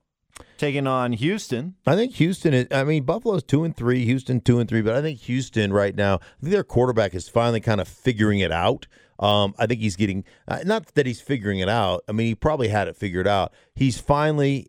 taking 0.57 0.87
on 0.87 1.13
Houston. 1.13 1.75
I 1.87 1.95
think 1.95 2.15
Houston 2.15 2.55
is. 2.55 2.67
I 2.71 2.85
mean, 2.85 3.05
Buffalo's 3.05 3.43
two 3.43 3.65
and 3.65 3.77
three, 3.77 4.05
Houston 4.05 4.41
two 4.41 4.59
and 4.59 4.69
three, 4.69 4.83
but 4.83 4.95
I 4.95 5.03
think 5.03 5.21
Houston 5.21 5.73
right 5.73 5.95
now, 5.95 6.17
I 6.17 6.41
think 6.41 6.53
their 6.53 6.65
quarterback 6.65 7.15
is 7.15 7.29
finally 7.29 7.61
kind 7.61 7.81
of 7.81 7.89
figuring 7.89 8.41
it 8.41 8.53
out. 8.53 8.87
Um, 9.19 9.55
I 9.59 9.67
think 9.67 9.81
he's 9.81 9.97
getting 9.97 10.25
uh, 10.47 10.61
not 10.65 10.95
that 10.95 11.07
he's 11.07 11.21
figuring 11.21 11.59
it 11.59 11.69
out. 11.69 12.05
I 12.09 12.13
mean, 12.13 12.27
he 12.27 12.35
probably 12.35 12.69
had 12.69 12.89
it 12.89 12.97
figured 12.97 13.27
out. 13.27 13.53
He's 13.75 13.99
finally 13.99 14.69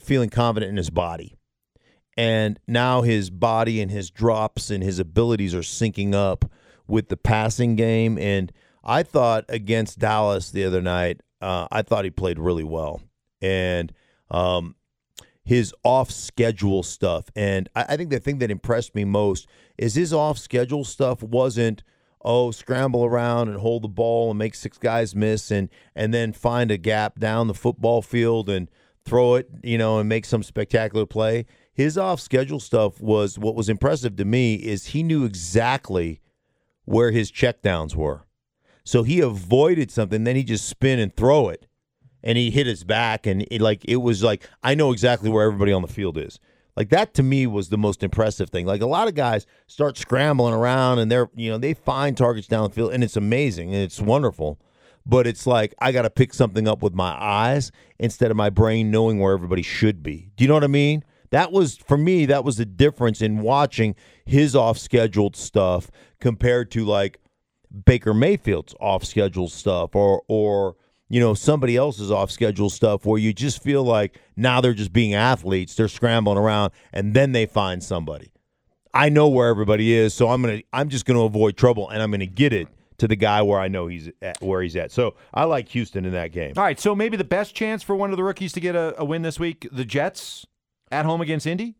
feeling 0.00 0.30
confident 0.30 0.70
in 0.70 0.76
his 0.76 0.90
body, 0.90 1.36
and 2.16 2.58
now 2.66 3.02
his 3.02 3.30
body 3.30 3.80
and 3.80 3.90
his 3.90 4.10
drops 4.10 4.70
and 4.70 4.82
his 4.82 4.98
abilities 4.98 5.54
are 5.54 5.60
syncing 5.60 6.14
up 6.14 6.50
with 6.86 7.08
the 7.08 7.16
passing 7.16 7.76
game. 7.76 8.18
And 8.18 8.52
I 8.82 9.02
thought 9.02 9.44
against 9.48 9.98
Dallas 9.98 10.50
the 10.50 10.64
other 10.64 10.82
night, 10.82 11.20
uh, 11.40 11.68
I 11.70 11.82
thought 11.82 12.04
he 12.04 12.10
played 12.10 12.38
really 12.38 12.64
well, 12.64 13.00
and 13.40 13.92
um, 14.30 14.74
his 15.44 15.74
off 15.84 16.10
schedule 16.10 16.82
stuff. 16.82 17.30
And 17.34 17.68
I, 17.74 17.86
I 17.90 17.96
think 17.96 18.10
the 18.10 18.20
thing 18.20 18.38
that 18.38 18.50
impressed 18.50 18.94
me 18.94 19.04
most 19.04 19.46
is 19.78 19.94
his 19.94 20.12
off 20.12 20.38
schedule 20.38 20.84
stuff 20.84 21.22
wasn't 21.22 21.82
oh 22.22 22.50
scramble 22.50 23.04
around 23.04 23.48
and 23.48 23.58
hold 23.58 23.82
the 23.82 23.88
ball 23.88 24.30
and 24.30 24.38
make 24.38 24.54
six 24.54 24.76
guys 24.76 25.14
miss 25.14 25.50
and 25.50 25.70
and 25.94 26.12
then 26.12 26.32
find 26.32 26.70
a 26.70 26.76
gap 26.76 27.18
down 27.18 27.46
the 27.46 27.54
football 27.54 28.02
field 28.02 28.50
and 28.50 28.68
throw 29.04 29.34
it 29.34 29.48
you 29.62 29.78
know 29.78 29.98
and 29.98 30.08
make 30.08 30.24
some 30.24 30.42
spectacular 30.42 31.06
play. 31.06 31.46
His 31.72 31.96
off 31.96 32.20
schedule 32.20 32.60
stuff 32.60 33.00
was 33.00 33.38
what 33.38 33.54
was 33.54 33.68
impressive 33.68 34.16
to 34.16 34.24
me 34.24 34.54
is 34.54 34.86
he 34.86 35.02
knew 35.02 35.24
exactly 35.24 36.20
where 36.84 37.10
his 37.10 37.30
checkdowns 37.30 37.94
were. 37.94 38.26
So 38.84 39.02
he 39.02 39.20
avoided 39.20 39.90
something, 39.90 40.24
then 40.24 40.36
he 40.36 40.42
just 40.42 40.68
spin 40.68 40.98
and 40.98 41.14
throw 41.14 41.48
it 41.48 41.66
and 42.22 42.36
he 42.36 42.50
hit 42.50 42.66
his 42.66 42.84
back 42.84 43.26
and 43.26 43.46
it, 43.50 43.60
like 43.60 43.84
it 43.86 43.96
was 43.96 44.22
like 44.22 44.48
I 44.62 44.74
know 44.74 44.92
exactly 44.92 45.30
where 45.30 45.46
everybody 45.46 45.72
on 45.72 45.82
the 45.82 45.88
field 45.88 46.18
is. 46.18 46.38
Like 46.76 46.88
that 46.90 47.14
to 47.14 47.22
me 47.22 47.46
was 47.46 47.68
the 47.68 47.78
most 47.78 48.02
impressive 48.02 48.50
thing. 48.50 48.66
Like 48.66 48.80
a 48.80 48.86
lot 48.86 49.08
of 49.08 49.14
guys 49.14 49.46
start 49.66 49.98
scrambling 49.98 50.54
around 50.54 50.98
and 50.98 51.10
they're 51.10 51.28
you 51.34 51.50
know 51.50 51.58
they 51.58 51.74
find 51.74 52.16
targets 52.16 52.46
down 52.46 52.64
the 52.64 52.74
field 52.74 52.92
and 52.92 53.04
it's 53.04 53.16
amazing 53.16 53.74
and 53.74 53.82
it's 53.82 54.00
wonderful. 54.00 54.58
But 55.06 55.26
it's 55.26 55.46
like 55.46 55.74
I 55.78 55.92
got 55.92 56.02
to 56.02 56.10
pick 56.10 56.34
something 56.34 56.68
up 56.68 56.82
with 56.82 56.94
my 56.94 57.10
eyes 57.10 57.72
instead 57.98 58.30
of 58.30 58.36
my 58.36 58.50
brain 58.50 58.90
knowing 58.90 59.18
where 59.18 59.32
everybody 59.32 59.62
should 59.62 60.02
be. 60.02 60.30
Do 60.36 60.44
you 60.44 60.48
know 60.48 60.54
what 60.54 60.64
I 60.64 60.68
mean? 60.68 61.04
That 61.30 61.52
was 61.52 61.76
for 61.76 61.96
me. 61.96 62.26
That 62.26 62.44
was 62.44 62.56
the 62.56 62.66
difference 62.66 63.22
in 63.22 63.40
watching 63.40 63.94
his 64.24 64.56
off-scheduled 64.56 65.36
stuff 65.36 65.90
compared 66.20 66.70
to 66.72 66.84
like 66.84 67.18
Baker 67.84 68.12
Mayfield's 68.12 68.74
off-scheduled 68.80 69.52
stuff, 69.52 69.94
or 69.94 70.22
or 70.26 70.76
you 71.08 71.20
know 71.20 71.34
somebody 71.34 71.76
else's 71.76 72.10
off-scheduled 72.10 72.72
stuff, 72.72 73.06
where 73.06 73.18
you 73.18 73.32
just 73.32 73.62
feel 73.62 73.84
like 73.84 74.20
now 74.36 74.60
they're 74.60 74.74
just 74.74 74.92
being 74.92 75.14
athletes. 75.14 75.76
They're 75.76 75.88
scrambling 75.88 76.36
around, 76.36 76.72
and 76.92 77.14
then 77.14 77.32
they 77.32 77.46
find 77.46 77.82
somebody. 77.82 78.32
I 78.92 79.08
know 79.08 79.28
where 79.28 79.48
everybody 79.48 79.92
is, 79.92 80.14
so 80.14 80.30
I'm 80.30 80.42
gonna 80.42 80.62
I'm 80.72 80.88
just 80.88 81.04
gonna 81.04 81.22
avoid 81.22 81.56
trouble, 81.56 81.88
and 81.88 82.02
I'm 82.02 82.10
gonna 82.10 82.26
get 82.26 82.52
it 82.52 82.66
to 83.00 83.08
the 83.08 83.16
guy 83.16 83.40
where 83.40 83.58
I 83.58 83.68
know 83.68 83.86
he's 83.86 84.10
at, 84.20 84.40
where 84.42 84.62
he's 84.62 84.76
at. 84.76 84.92
So 84.92 85.16
I 85.32 85.44
like 85.44 85.68
Houston 85.70 86.04
in 86.04 86.12
that 86.12 86.32
game. 86.32 86.52
All 86.56 86.62
right, 86.62 86.78
so 86.78 86.94
maybe 86.94 87.16
the 87.16 87.24
best 87.24 87.54
chance 87.54 87.82
for 87.82 87.96
one 87.96 88.10
of 88.10 88.18
the 88.18 88.22
rookies 88.22 88.52
to 88.52 88.60
get 88.60 88.76
a, 88.76 88.94
a 89.00 89.04
win 89.04 89.22
this 89.22 89.40
week, 89.40 89.66
the 89.72 89.86
Jets 89.86 90.46
at 90.90 91.06
home 91.06 91.20
against 91.20 91.46
Indy. 91.46 91.76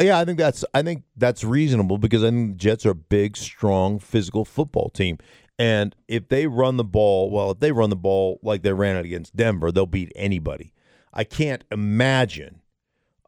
Yeah, 0.00 0.18
I 0.18 0.24
think 0.24 0.38
that's 0.38 0.64
I 0.74 0.82
think 0.82 1.04
that's 1.16 1.44
reasonable 1.44 1.98
because 1.98 2.24
I 2.24 2.30
think 2.30 2.52
the 2.52 2.58
Jets 2.58 2.84
are 2.84 2.90
a 2.90 2.96
big, 2.96 3.36
strong, 3.36 4.00
physical 4.00 4.44
football 4.44 4.90
team. 4.90 5.18
And 5.56 5.94
if 6.08 6.28
they 6.28 6.48
run 6.48 6.78
the 6.78 6.84
ball, 6.84 7.30
well, 7.30 7.52
if 7.52 7.60
they 7.60 7.70
run 7.70 7.90
the 7.90 7.96
ball 7.96 8.40
like 8.42 8.62
they 8.62 8.72
ran 8.72 8.96
it 8.96 9.04
against 9.04 9.36
Denver, 9.36 9.70
they'll 9.70 9.86
beat 9.86 10.10
anybody. 10.16 10.72
I 11.12 11.22
can't 11.22 11.62
imagine 11.70 12.60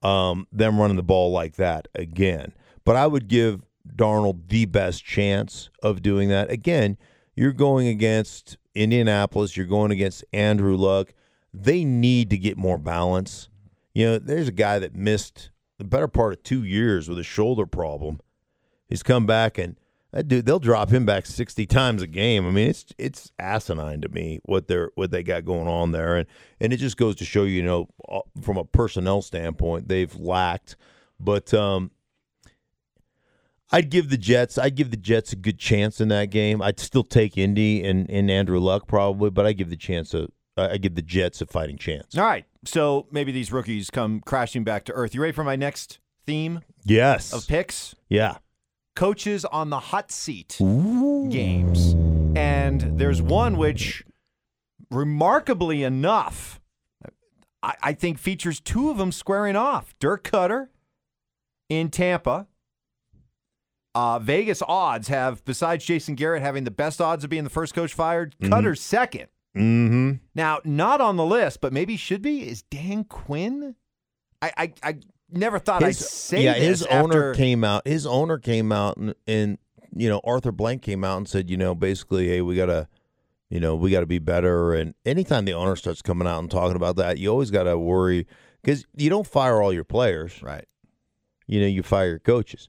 um, 0.03 0.49
them 0.51 0.81
running 0.81 0.97
the 0.97 1.05
ball 1.05 1.31
like 1.31 1.55
that 1.55 1.87
again. 1.95 2.53
But 2.85 2.97
I 2.97 3.07
would 3.07 3.29
give 3.29 3.66
Darnold 3.95 4.49
the 4.49 4.67
best 4.67 5.05
chance 5.05 5.71
of 5.83 6.03
doing 6.03 6.29
that. 6.29 6.51
Again, 6.51 6.97
you're 7.35 7.53
going 7.53 7.89
against 7.89 8.57
Indianapolis, 8.75 9.57
you're 9.57 9.67
going 9.67 9.91
against 9.91 10.25
Andrew 10.33 10.77
Luck. 10.77 11.15
They 11.53 11.85
need 11.85 12.31
to 12.31 12.39
get 12.39 12.59
more 12.59 12.79
balance. 12.79 13.49
You 13.95 14.07
know, 14.07 14.19
there's 14.19 14.49
a 14.49 14.53
guy 14.53 14.79
that 14.79 14.95
missed 14.95 15.51
the 15.79 15.85
better 15.85 16.09
part 16.09 16.35
of 16.35 16.43
two 16.43 16.65
years 16.65 17.09
with 17.09 17.19
a 17.19 17.25
shoulder 17.25 17.67
problem. 17.67 18.21
He's 18.89 19.03
come 19.03 19.27
back 19.27 19.59
and 19.59 19.77
that 20.13 20.29
dude, 20.29 20.47
they'll 20.47 20.59
drop 20.59 20.91
him 20.91 21.05
back 21.05 21.27
sixty 21.27 21.67
times 21.67 22.01
a 22.01 22.07
game. 22.07 22.47
I 22.47 22.51
mean, 22.51 22.69
it's 22.69 22.87
it's 22.97 23.33
asinine 23.39 24.01
to 24.01 24.09
me 24.09 24.41
what 24.45 24.67
they're 24.67 24.91
what 24.95 25.11
they 25.11 25.23
got 25.23 25.45
going 25.45 25.69
on 25.69 25.93
there, 25.93 26.17
and 26.17 26.27
and 26.59 26.73
it 26.73 26.79
just 26.79 26.97
goes 26.97 27.17
to 27.17 27.25
show 27.27 27.43
you, 27.43 27.57
you 27.57 27.63
know, 27.63 27.89
uh, 28.09 28.21
from 28.41 28.57
a 28.57 28.65
personnel 28.65 29.21
standpoint, 29.21 29.89
they've 29.89 30.15
lacked. 30.15 30.77
But 31.21 31.53
um, 31.53 31.91
I'd 33.73 33.91
give 33.91 34.11
the 34.11 34.17
Jets. 34.17 34.59
I'd 34.59 34.77
give 34.77 34.91
the 34.91 34.97
Jets 34.97 35.33
a 35.33 35.37
good 35.37 35.59
chance 35.59 36.01
in 36.01 36.09
that 36.09 36.31
game. 36.31 36.63
I'd 36.63 36.79
still 36.79 37.03
take 37.03 37.37
Indy 37.37 37.85
and, 37.85 38.09
and 38.11 38.31
Andrew 38.31 38.61
Luck 38.61 38.87
probably, 38.87 39.31
but 39.31 39.45
I 39.47 39.53
give 39.53 39.71
the 39.71 39.77
chance 39.77 40.15
a. 40.15 40.29
I 40.59 40.79
give 40.79 40.95
the 40.95 41.03
Jets 41.03 41.43
a 41.43 41.47
fighting 41.47 41.77
chance. 41.77 42.17
All 42.17 42.25
right, 42.25 42.47
so 42.65 43.07
maybe 43.11 43.31
these 43.31 43.53
rookies 43.53 43.91
come 43.91 44.21
crashing 44.25 44.65
back 44.65 44.85
to 44.87 44.93
earth. 44.95 45.15
You 45.15 45.21
ready 45.21 45.33
for 45.33 45.45
my 45.45 45.55
next 45.57 45.99
theme 46.25 46.61
Yes. 46.85 47.33
of 47.35 47.47
picks? 47.47 47.95
yeah. 48.09 48.39
Coaches 48.95 49.45
on 49.45 49.69
the 49.69 49.79
hot 49.79 50.11
seat 50.11 50.57
games, 50.59 51.93
and 52.35 52.99
there's 52.99 53.21
one 53.21 53.59
which, 53.59 54.03
remarkably 54.91 55.83
enough, 55.83 56.61
I, 57.63 57.75
I 57.83 57.93
think 57.93 58.19
features 58.19 58.59
two 58.61 58.89
of 58.89 58.97
them 58.97 59.13
squaring 59.13 59.57
off. 59.57 59.95
Dirk 60.01 60.25
Koetter 60.25 60.69
in 61.69 61.91
Tampa. 61.91 62.47
Uh, 63.97 64.19
Vegas 64.19 64.63
odds 64.69 65.09
have, 65.09 65.43
besides 65.47 65.85
Jason 65.85 66.15
Garrett 66.17 66.43
having 66.43 66.65
the 66.65 66.71
best 66.71 67.01
odds 67.01 67.25
of 67.25 67.31
being 67.31 67.45
the 67.45 67.51
first 67.51 67.73
coach 67.75 67.95
fired, 67.95 68.37
Koetter's 68.43 68.81
second. 68.81 69.29
Mm-hmm. 69.57 70.13
Now, 70.35 70.61
not 70.65 71.01
on 71.01 71.17
the 71.17 71.25
list, 71.25 71.63
but 71.63 71.73
maybe 71.73 71.97
should 71.97 72.21
be, 72.21 72.47
is 72.47 72.61
Dan 72.63 73.05
Quinn. 73.05 73.75
I 74.43 74.53
I, 74.57 74.73
I 74.83 74.97
never 75.31 75.59
thought 75.59 75.83
I'd 75.83 75.97
say 75.97 76.45
yeah, 76.45 76.53
his 76.55 76.83
owner 76.85 77.31
after- 77.31 77.35
came 77.35 77.65
out. 77.65 77.87
His 77.89 78.07
owner 78.07 78.37
came 78.39 78.71
out 78.71 78.99
and, 78.99 79.15
and 79.27 79.57
you 79.97 80.11
know 80.11 80.21
Arthur 80.25 80.53
Blank 80.53 80.83
came 80.83 81.03
out 81.03 81.17
and 81.17 81.27
said, 81.27 81.49
you 81.49 81.57
know, 81.57 81.75
basically, 81.75 82.29
hey, 82.29 82.43
we 82.43 82.55
gotta, 82.55 82.89
you 83.49 83.61
know, 83.61 83.75
we 83.77 83.91
gotta 83.91 84.05
be 84.05 84.19
better. 84.19 84.75
And 84.75 84.93
anytime 85.07 85.47
the 85.47 85.55
owner 85.55 85.75
starts 85.75 86.03
coming 86.03 86.29
out 86.29 86.41
and 86.41 86.51
talking 86.51 86.77
about 86.77 86.97
that, 86.97 87.17
you 87.17 87.31
always 87.31 87.51
gotta 87.51 87.79
worry 87.79 88.27
because 88.63 88.85
you 88.95 89.09
don't 89.09 89.27
fire 89.27 89.63
all 89.63 89.73
your 89.73 89.85
players, 89.85 90.43
Right. 90.43 90.67
you 91.47 91.61
know, 91.63 91.67
you 91.67 91.83
fire 91.83 92.09
your 92.09 92.19
coaches. 92.19 92.69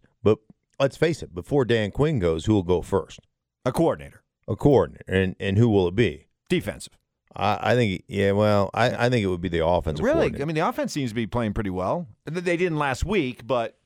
But 0.77 0.85
let's 0.85 0.97
face 0.97 1.23
it, 1.23 1.33
before 1.33 1.65
Dan 1.65 1.91
Quinn 1.91 2.19
goes, 2.19 2.45
who 2.45 2.53
will 2.53 2.63
go 2.63 2.81
first? 2.81 3.19
A 3.65 3.71
coordinator. 3.71 4.23
A 4.47 4.55
coordinator, 4.55 5.03
and 5.07 5.35
and 5.39 5.57
who 5.57 5.67
will 5.69 5.87
it 5.87 5.95
be? 5.95 6.27
Defensive. 6.49 6.97
I, 7.35 7.71
I 7.73 7.75
think, 7.75 8.03
yeah, 8.07 8.31
well, 8.31 8.69
I, 8.73 9.05
I 9.05 9.09
think 9.09 9.23
it 9.23 9.27
would 9.27 9.41
be 9.41 9.49
the 9.49 9.65
offensive. 9.65 10.03
Really? 10.03 10.41
I 10.41 10.45
mean, 10.45 10.55
the 10.55 10.67
offense 10.67 10.91
seems 10.93 11.11
to 11.11 11.15
be 11.15 11.27
playing 11.27 11.53
pretty 11.53 11.69
well. 11.69 12.07
They 12.25 12.57
didn't 12.57 12.77
last 12.77 13.05
week, 13.05 13.45
but 13.45 13.77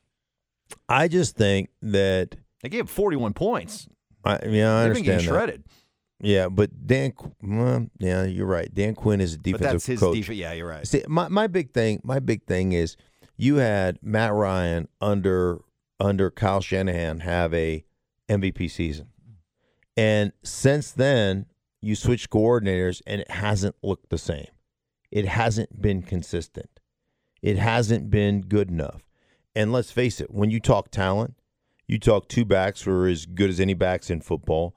I 0.88 1.08
just 1.08 1.36
think 1.36 1.68
that. 1.82 2.36
they 2.62 2.68
gave 2.68 2.88
41 2.88 3.34
points. 3.34 3.88
I, 4.24 4.30
yeah, 4.30 4.36
I 4.36 4.38
They've 4.38 4.50
been 4.50 4.62
understand 4.62 5.04
getting 5.04 5.16
that. 5.16 5.22
shredded. 5.24 5.64
Yeah, 6.20 6.48
but 6.48 6.86
Dan, 6.86 7.12
well, 7.42 7.88
yeah, 7.98 8.22
you're 8.22 8.46
right. 8.46 8.72
Dan 8.72 8.94
Quinn 8.94 9.20
is 9.20 9.34
a 9.34 9.38
But 9.38 9.42
defensive 9.44 9.72
that's 9.72 9.86
his 9.86 10.00
coach. 10.00 10.14
defense. 10.14 10.38
Yeah, 10.38 10.52
you're 10.52 10.68
right. 10.68 10.86
See, 10.86 11.02
my 11.08 11.26
my 11.28 11.48
big 11.48 11.72
thing, 11.72 12.00
my 12.04 12.20
big 12.20 12.44
thing 12.46 12.72
is 12.72 12.96
you 13.36 13.56
had 13.56 13.98
Matt 14.02 14.32
Ryan 14.32 14.86
under 15.00 15.60
under 16.02 16.30
Kyle 16.30 16.60
Shanahan 16.60 17.20
have 17.20 17.54
a 17.54 17.84
MVP 18.28 18.70
season, 18.70 19.08
and 19.96 20.32
since 20.42 20.90
then 20.90 21.46
you 21.80 21.94
switch 21.94 22.30
coordinators 22.30 23.02
and 23.06 23.20
it 23.20 23.30
hasn't 23.30 23.76
looked 23.82 24.10
the 24.10 24.18
same. 24.18 24.46
It 25.10 25.26
hasn't 25.26 25.80
been 25.82 26.02
consistent. 26.02 26.80
It 27.42 27.58
hasn't 27.58 28.08
been 28.10 28.42
good 28.42 28.70
enough. 28.70 29.02
And 29.54 29.72
let's 29.72 29.90
face 29.90 30.20
it, 30.20 30.30
when 30.30 30.50
you 30.50 30.60
talk 30.60 30.90
talent, 30.90 31.34
you 31.86 31.98
talk 31.98 32.28
two 32.28 32.44
backs 32.44 32.82
who 32.82 32.92
are 32.92 33.08
as 33.08 33.26
good 33.26 33.50
as 33.50 33.60
any 33.60 33.74
backs 33.74 34.08
in 34.08 34.20
football. 34.20 34.74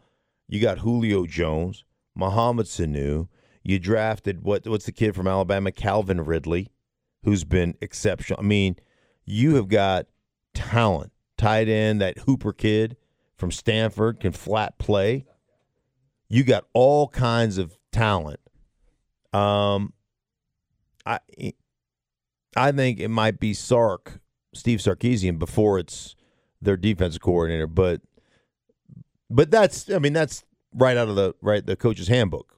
You 0.47 0.59
got 0.59 0.79
Julio 0.79 1.25
Jones, 1.25 1.85
Mohamed 2.15 2.65
Sanu. 2.65 3.29
You 3.63 3.79
drafted 3.79 4.43
what? 4.43 4.67
What's 4.67 4.85
the 4.85 4.91
kid 4.91 5.15
from 5.15 5.27
Alabama, 5.27 5.71
Calvin 5.71 6.21
Ridley, 6.21 6.71
who's 7.23 7.43
been 7.43 7.75
exceptional. 7.81 8.39
I 8.39 8.43
mean, 8.43 8.75
you 9.25 9.55
have 9.55 9.69
got 9.69 10.07
talent. 10.53 11.11
Tight 11.37 11.67
end, 11.67 12.01
that 12.01 12.19
Hooper 12.19 12.53
kid 12.53 12.97
from 13.37 13.51
Stanford 13.51 14.19
can 14.19 14.31
flat 14.31 14.77
play. 14.77 15.25
You 16.29 16.43
got 16.43 16.65
all 16.73 17.07
kinds 17.09 17.57
of 17.57 17.77
talent. 17.91 18.39
Um, 19.33 19.93
I 21.05 21.19
I 22.55 22.71
think 22.71 22.99
it 22.99 23.09
might 23.09 23.39
be 23.39 23.53
Sark, 23.53 24.19
Steve 24.53 24.79
Sarkisian, 24.79 25.37
before 25.37 25.77
it's 25.77 26.15
their 26.61 26.77
defensive 26.77 27.21
coordinator. 27.21 27.67
But 27.67 28.01
but 29.29 29.51
that's 29.51 29.89
I 29.91 29.99
mean 29.99 30.13
that's 30.13 30.43
right 30.73 30.97
out 30.97 31.09
of 31.09 31.15
the 31.15 31.35
right 31.41 31.65
the 31.65 31.75
coach's 31.75 32.07
handbook. 32.07 32.57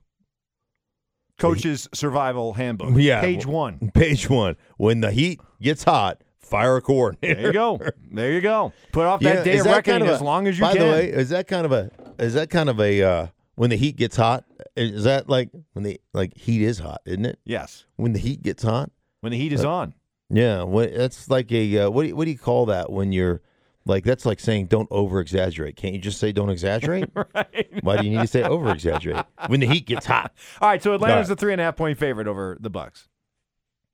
Coach's 1.40 1.88
survival 1.94 2.54
handbook. 2.54 2.94
Yeah. 2.98 3.22
Page 3.22 3.46
one. 3.46 3.92
Page 3.94 4.30
one. 4.30 4.58
When 4.78 5.02
the 5.02 5.12
heat 5.12 5.40
gets 5.62 5.84
hot, 5.84 6.24
fire 6.48 6.78
a 6.78 6.82
coordinator. 6.82 7.36
There 7.42 7.48
you 7.48 7.54
go. 7.54 7.80
There 8.12 8.32
you 8.32 8.42
go. 8.42 8.74
Put 8.92 9.06
off 9.06 9.22
Yeah, 9.22 9.36
that 9.36 9.46
day 9.46 9.54
is 9.54 9.60
of 9.62 9.66
that 9.66 9.76
reckoning 9.78 10.00
kind 10.02 10.10
of 10.10 10.16
as 10.16 10.22
long 10.22 10.48
as 10.48 10.58
you 10.58 10.64
by 10.66 10.74
can. 10.74 10.82
By 10.82 10.86
the 10.86 10.92
way, 10.92 11.10
is 11.10 11.30
that 11.30 11.48
kind 11.48 11.66
of 11.66 11.72
a 11.72 11.92
is 12.20 12.34
that 12.34 12.50
kind 12.50 12.70
of 12.70 12.80
a 12.80 13.02
uh, 13.04 13.28
when 13.56 13.70
the 13.70 13.76
heat 13.76 13.96
gets 13.98 14.16
hot? 14.16 14.46
Is 14.76 15.04
that 15.04 15.30
like 15.30 15.50
when 15.74 15.84
the 15.84 16.00
like 16.14 16.36
heat 16.38 16.62
is 16.62 16.80
hot, 16.80 17.02
isn't 17.06 17.26
it? 17.26 17.40
yes. 17.46 17.86
When 17.96 18.14
the 18.14 18.20
heat 18.20 18.42
gets 18.42 18.64
hot, 18.64 18.92
When 19.22 19.32
the 19.32 19.38
heat 19.38 19.54
is 19.54 19.64
on. 19.66 19.94
yeah. 20.30 20.64
What 20.64 20.94
that's 20.96 21.30
like 21.30 21.52
a 21.52 21.80
uh, 21.80 21.90
what 21.90 22.04
do 22.04 22.10
you, 22.10 22.16
what 22.16 22.26
do 22.26 22.32
you 22.32 22.38
call 22.38 22.66
that 22.68 22.92
when 22.92 23.12
you're 23.12 23.42
like 23.86 24.04
that's 24.04 24.26
like 24.26 24.40
saying 24.40 24.68
don't 24.68 24.88
over 24.92 25.20
exaggerate. 25.20 25.76
Can't 25.78 25.94
you 25.94 26.00
just 26.02 26.20
say 26.20 26.32
don't 26.32 26.50
exaggerate? 26.50 27.10
right. 27.36 27.70
Why 27.82 27.98
do 27.98 28.06
you 28.06 28.12
need 28.12 28.22
to 28.22 28.28
say 28.28 28.44
over 28.44 28.70
exaggerate 28.72 29.26
when 29.48 29.60
the 29.60 29.68
heat 29.68 29.86
gets 29.86 30.06
hot? 30.06 30.34
All 30.62 30.70
right, 30.70 30.82
so 30.84 30.94
Atlanta's 30.94 31.30
All 31.30 31.36
the 31.36 31.40
three 31.40 31.52
and 31.54 31.62
a 31.62 31.64
half 31.64 31.76
point 31.78 31.98
favorite 31.98 32.28
over 32.28 32.58
the 32.60 32.70
Bucks 32.70 33.08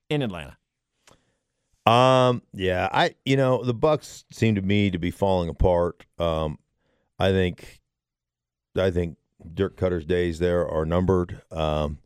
in 0.10 0.22
Atlanta. 0.22 0.57
Um, 1.85 2.41
yeah, 2.53 2.87
I 2.91 3.15
you 3.25 3.35
know 3.35 3.63
the 3.63 3.73
Bucks 3.73 4.25
seem 4.31 4.55
to 4.55 4.61
me 4.61 4.89
to 4.91 4.97
be 4.97 5.11
falling 5.11 5.49
apart. 5.49 6.05
Um, 6.17 6.57
I 7.19 7.31
think, 7.31 7.81
I 8.77 8.89
think 8.89 9.17
Dirk 9.53 9.77
Koetter's 9.77 10.05
days 10.05 10.39
there 10.39 10.67
are 10.67 10.85
numbered. 10.85 11.41
Um, 11.51 11.99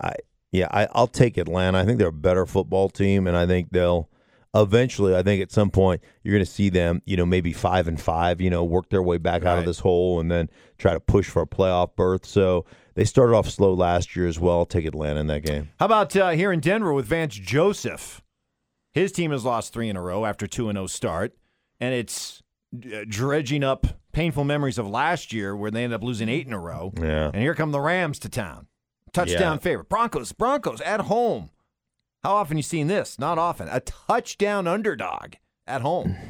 I 0.00 0.14
yeah, 0.52 0.68
I, 0.70 0.88
I'll 0.92 1.06
take 1.06 1.36
Atlanta. 1.36 1.78
I 1.78 1.84
think 1.84 1.98
they're 1.98 2.08
a 2.08 2.12
better 2.12 2.46
football 2.46 2.88
team, 2.88 3.26
and 3.26 3.36
I 3.36 3.46
think 3.46 3.70
they'll 3.70 4.08
eventually. 4.54 5.16
I 5.16 5.22
think 5.22 5.42
at 5.42 5.50
some 5.50 5.70
point 5.70 6.02
you're 6.22 6.32
going 6.32 6.44
to 6.44 6.50
see 6.50 6.68
them, 6.68 7.02
you 7.04 7.16
know, 7.16 7.26
maybe 7.26 7.52
five 7.52 7.88
and 7.88 8.00
five, 8.00 8.40
you 8.40 8.50
know, 8.50 8.64
work 8.64 8.90
their 8.90 9.02
way 9.02 9.18
back 9.18 9.44
out 9.44 9.58
of 9.58 9.64
this 9.64 9.80
hole, 9.80 10.20
and 10.20 10.30
then 10.30 10.48
try 10.78 10.92
to 10.92 11.00
push 11.00 11.28
for 11.28 11.42
a 11.42 11.46
playoff 11.46 11.96
berth. 11.96 12.24
So 12.24 12.64
they 12.94 13.04
started 13.04 13.34
off 13.34 13.48
slow 13.48 13.74
last 13.74 14.14
year 14.14 14.26
as 14.26 14.38
well. 14.38 14.58
I'll 14.58 14.66
take 14.66 14.84
Atlanta 14.84 15.20
in 15.20 15.26
that 15.28 15.44
game. 15.44 15.70
How 15.80 15.86
about 15.86 16.14
uh, 16.16 16.30
here 16.30 16.52
in 16.52 16.60
Denver 16.60 16.92
with 16.92 17.06
Vance 17.06 17.34
Joseph? 17.34 18.22
His 18.92 19.12
team 19.12 19.30
has 19.30 19.44
lost 19.44 19.72
three 19.72 19.88
in 19.88 19.96
a 19.96 20.02
row 20.02 20.24
after 20.24 20.46
two 20.46 20.68
and 20.68 20.76
zero 20.76 20.86
start, 20.86 21.36
and 21.80 21.94
it's 21.94 22.42
uh, 22.74 23.04
dredging 23.08 23.62
up 23.64 23.86
painful 24.12 24.44
memories 24.44 24.78
of 24.78 24.88
last 24.88 25.32
year 25.32 25.54
where 25.56 25.70
they 25.70 25.84
ended 25.84 25.96
up 25.96 26.02
losing 26.02 26.28
eight 26.28 26.46
in 26.46 26.52
a 26.52 26.58
row. 26.58 26.92
Yeah. 27.00 27.30
And 27.32 27.42
here 27.42 27.54
come 27.54 27.70
the 27.70 27.80
Rams 27.80 28.18
to 28.20 28.28
town, 28.28 28.66
touchdown 29.12 29.56
Yeah. 29.56 29.60
favorite. 29.60 29.88
Broncos, 29.88 30.32
Broncos 30.32 30.80
at 30.80 31.02
home. 31.02 31.50
How 32.24 32.34
often 32.34 32.56
you 32.56 32.62
seen 32.62 32.86
this? 32.88 33.18
Not 33.18 33.38
often. 33.38 33.68
A 33.70 33.80
touchdown 33.80 34.66
underdog 34.66 35.34
at 35.66 35.80
home. 35.82 36.16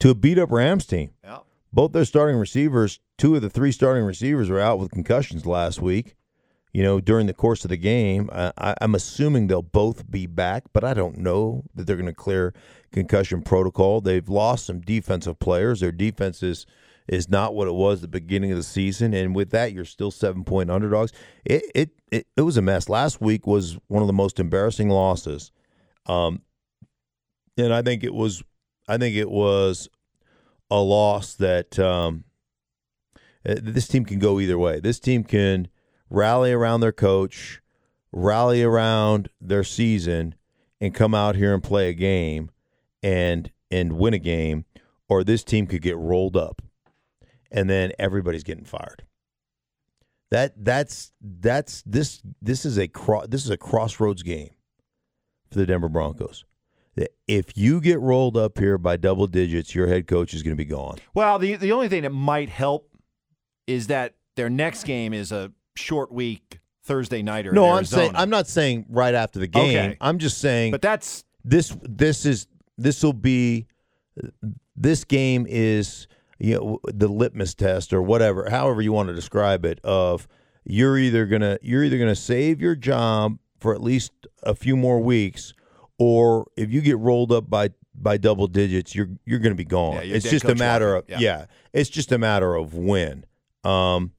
To 0.00 0.10
a 0.10 0.14
beat 0.14 0.38
up 0.38 0.52
Rams 0.52 0.86
team. 0.86 1.10
Yeah. 1.24 1.38
Both 1.72 1.90
their 1.90 2.04
starting 2.04 2.36
receivers, 2.36 3.00
two 3.16 3.34
of 3.34 3.42
the 3.42 3.50
three 3.50 3.72
starting 3.72 4.04
receivers, 4.04 4.48
were 4.48 4.60
out 4.60 4.78
with 4.78 4.92
concussions 4.92 5.44
last 5.44 5.82
week. 5.82 6.14
You 6.72 6.82
know, 6.82 7.00
during 7.00 7.26
the 7.26 7.34
course 7.34 7.64
of 7.64 7.70
the 7.70 7.76
game, 7.76 8.28
I, 8.32 8.74
I'm 8.80 8.94
assuming 8.94 9.46
they'll 9.46 9.62
both 9.62 10.10
be 10.10 10.26
back, 10.26 10.64
but 10.72 10.84
I 10.84 10.94
don't 10.94 11.18
know 11.18 11.64
that 11.74 11.86
they're 11.86 11.96
going 11.96 12.06
to 12.06 12.12
clear 12.12 12.52
concussion 12.92 13.42
protocol. 13.42 14.00
They've 14.00 14.28
lost 14.28 14.66
some 14.66 14.80
defensive 14.80 15.38
players. 15.38 15.80
Their 15.80 15.92
defense 15.92 16.42
is 16.42 16.66
is 17.08 17.30
not 17.30 17.54
what 17.54 17.66
it 17.66 17.74
was 17.74 17.98
at 17.98 18.02
the 18.02 18.20
beginning 18.20 18.50
of 18.52 18.58
the 18.58 18.62
season, 18.62 19.14
and 19.14 19.34
with 19.34 19.50
that, 19.50 19.72
you're 19.72 19.86
still 19.86 20.10
seven 20.10 20.44
point 20.44 20.70
underdogs. 20.70 21.12
It 21.44 21.62
it 21.74 21.90
it, 22.12 22.26
it 22.36 22.42
was 22.42 22.56
a 22.56 22.62
mess. 22.62 22.88
Last 22.88 23.20
week 23.20 23.46
was 23.46 23.78
one 23.88 24.02
of 24.02 24.06
the 24.06 24.12
most 24.12 24.38
embarrassing 24.38 24.90
losses, 24.90 25.50
um, 26.06 26.42
and 27.56 27.72
I 27.72 27.82
think 27.82 28.04
it 28.04 28.12
was 28.12 28.42
I 28.86 28.98
think 28.98 29.16
it 29.16 29.30
was 29.30 29.88
a 30.70 30.80
loss 30.80 31.34
that 31.34 31.78
um, 31.78 32.24
uh, 33.48 33.54
this 33.62 33.88
team 33.88 34.04
can 34.04 34.18
go 34.18 34.38
either 34.38 34.58
way. 34.58 34.80
This 34.80 35.00
team 35.00 35.24
can 35.24 35.68
rally 36.10 36.52
around 36.52 36.80
their 36.80 36.92
coach, 36.92 37.60
rally 38.12 38.62
around 38.62 39.28
their 39.40 39.64
season, 39.64 40.34
and 40.80 40.94
come 40.94 41.14
out 41.14 41.36
here 41.36 41.54
and 41.54 41.62
play 41.62 41.88
a 41.88 41.94
game 41.94 42.50
and 43.02 43.50
and 43.70 43.92
win 43.92 44.14
a 44.14 44.18
game, 44.18 44.64
or 45.08 45.22
this 45.22 45.44
team 45.44 45.66
could 45.66 45.82
get 45.82 45.96
rolled 45.96 46.36
up, 46.36 46.62
and 47.50 47.68
then 47.68 47.92
everybody's 47.98 48.44
getting 48.44 48.64
fired. 48.64 49.04
That 50.30 50.52
that's 50.62 51.12
that's 51.20 51.82
this 51.86 52.22
this 52.40 52.64
is 52.64 52.78
a 52.78 52.88
cro- 52.88 53.26
this 53.26 53.44
is 53.44 53.50
a 53.50 53.56
crossroads 53.56 54.22
game 54.22 54.50
for 55.50 55.58
the 55.58 55.66
Denver 55.66 55.88
Broncos. 55.88 56.44
If 57.28 57.56
you 57.56 57.80
get 57.80 58.00
rolled 58.00 58.36
up 58.36 58.58
here 58.58 58.76
by 58.76 58.96
double 58.96 59.28
digits, 59.28 59.72
your 59.72 59.86
head 59.86 60.08
coach 60.08 60.34
is 60.34 60.42
going 60.42 60.56
to 60.56 60.60
be 60.60 60.64
gone. 60.64 60.98
Well, 61.14 61.38
the 61.38 61.56
the 61.56 61.72
only 61.72 61.88
thing 61.88 62.02
that 62.02 62.10
might 62.12 62.48
help 62.48 62.90
is 63.66 63.86
that 63.86 64.14
their 64.34 64.50
next 64.50 64.84
game 64.84 65.12
is 65.12 65.30
a 65.30 65.52
short 65.78 66.12
week 66.12 66.60
Thursday 66.82 67.22
nighter. 67.22 67.52
No, 67.52 67.64
in 67.66 67.78
I'm 67.78 67.84
saying 67.84 68.12
I'm 68.14 68.30
not 68.30 68.46
saying 68.46 68.86
right 68.88 69.14
after 69.14 69.38
the 69.38 69.46
game. 69.46 69.76
Okay. 69.76 69.96
I'm 70.00 70.18
just 70.18 70.38
saying 70.38 70.72
But 70.72 70.82
that's 70.82 71.24
this 71.44 71.76
this 71.82 72.26
is 72.26 72.46
this 72.76 73.02
will 73.02 73.12
be 73.12 73.66
this 74.76 75.04
game 75.04 75.46
is 75.48 76.06
you 76.38 76.54
know 76.54 76.78
the 76.84 77.08
litmus 77.08 77.54
test 77.54 77.92
or 77.92 78.02
whatever 78.02 78.48
however 78.50 78.80
you 78.80 78.92
want 78.92 79.08
to 79.08 79.14
describe 79.14 79.64
it 79.64 79.80
of 79.84 80.28
you're 80.64 80.98
either 80.98 81.26
going 81.26 81.40
to 81.42 81.58
you're 81.62 81.82
either 81.84 81.96
going 81.98 82.08
to 82.08 82.16
save 82.16 82.60
your 82.60 82.74
job 82.76 83.38
for 83.58 83.74
at 83.74 83.82
least 83.82 84.12
a 84.44 84.54
few 84.54 84.76
more 84.76 85.00
weeks 85.00 85.52
or 85.98 86.46
if 86.56 86.70
you 86.72 86.80
get 86.80 86.98
rolled 86.98 87.32
up 87.32 87.48
by 87.50 87.70
by 87.94 88.16
double 88.16 88.46
digits 88.46 88.94
you're 88.94 89.08
you're 89.24 89.40
going 89.40 89.52
to 89.52 89.56
be 89.56 89.64
gone 89.64 89.94
Yeah, 89.94 90.14
it's 90.16 90.30
just 90.30 90.44
a 90.44 90.54
matter 90.54 90.94
of 90.94 91.04
Yeah. 91.08 91.18
yeah 91.18 91.44
it's 91.72 91.90
just 91.90 92.12
a 92.12 92.18
matter 92.18 92.54
of 92.54 92.74
when 92.74 93.24
um 93.64 94.12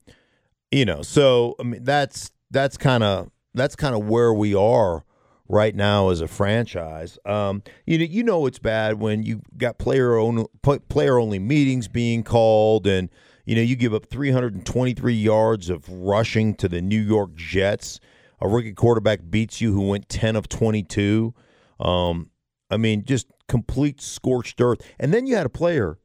you 0.72 0.86
know 0.86 1.02
so 1.02 1.56
i 1.60 1.64
mean 1.64 1.84
that's 1.84 2.32
that's 2.52 2.78
kind 2.78 3.04
of 3.04 3.30
that's 3.54 3.76
kind 3.76 3.96
of 3.96 4.08
where 4.08 4.34
we 4.34 4.56
are 4.56 5.04
right 5.50 5.76
now 5.76 6.10
as 6.10 6.22
a 6.22 6.28
franchise. 6.28 7.18
Um 7.26 7.64
you 7.86 7.98
know 7.98 8.06
you 8.06 8.24
know 8.24 8.46
it's 8.46 8.60
bad 8.60 9.00
when 9.00 9.24
you 9.24 9.42
got 9.58 9.80
player 9.80 10.16
own 10.16 10.46
player 10.62 11.20
only 11.20 11.40
meetings 11.40 11.88
being 11.88 12.24
called 12.24 12.88
and 12.88 13.10
you 13.46 13.56
know 13.56 13.62
you 13.62 13.76
give 13.76 13.94
up 13.94 14.06
323 14.06 15.14
yards 15.14 15.70
of 15.70 15.90
rushing 15.90 16.54
to 16.56 16.70
the 16.70 16.82
New 16.82 17.02
York 17.02 17.34
Jets. 17.36 18.00
A 18.42 18.48
rookie 18.48 18.74
quarterback 18.74 19.20
beats 19.30 19.60
you 19.60 19.74
who 19.74 19.90
went 19.90 20.08
10 20.08 20.38
of 20.38 20.48
22 20.48 21.34
um 21.82 22.30
i 22.70 22.78
mean 22.78 23.04
just 23.04 23.28
complete 23.48 24.00
scorched 24.00 24.62
earth. 24.62 24.80
And 25.00 25.14
then 25.14 25.26
you 25.26 25.36
had 25.36 25.46
a 25.46 25.50
player 25.50 25.98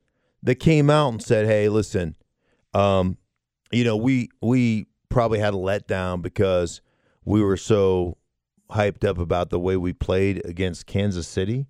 that 0.42 0.56
came 0.56 0.88
out 0.88 1.12
and 1.12 1.23
said 1.23 1.47
hey 1.47 1.68
listen 1.68 2.16
um 2.73 3.18
you 3.74 3.84
know, 3.84 3.96
we 3.96 4.30
we 4.40 4.86
probably 5.08 5.38
had 5.38 5.54
a 5.54 5.58
letdown 5.58 6.22
because 6.22 6.80
we 7.24 7.42
were 7.42 7.56
so 7.56 8.16
hyped 8.70 9.04
up 9.04 9.18
about 9.18 9.50
the 9.50 9.60
way 9.60 9.76
we 9.76 9.92
played 9.92 10.44
against 10.44 10.87
Kansas 10.87 11.26
City. 11.26 11.66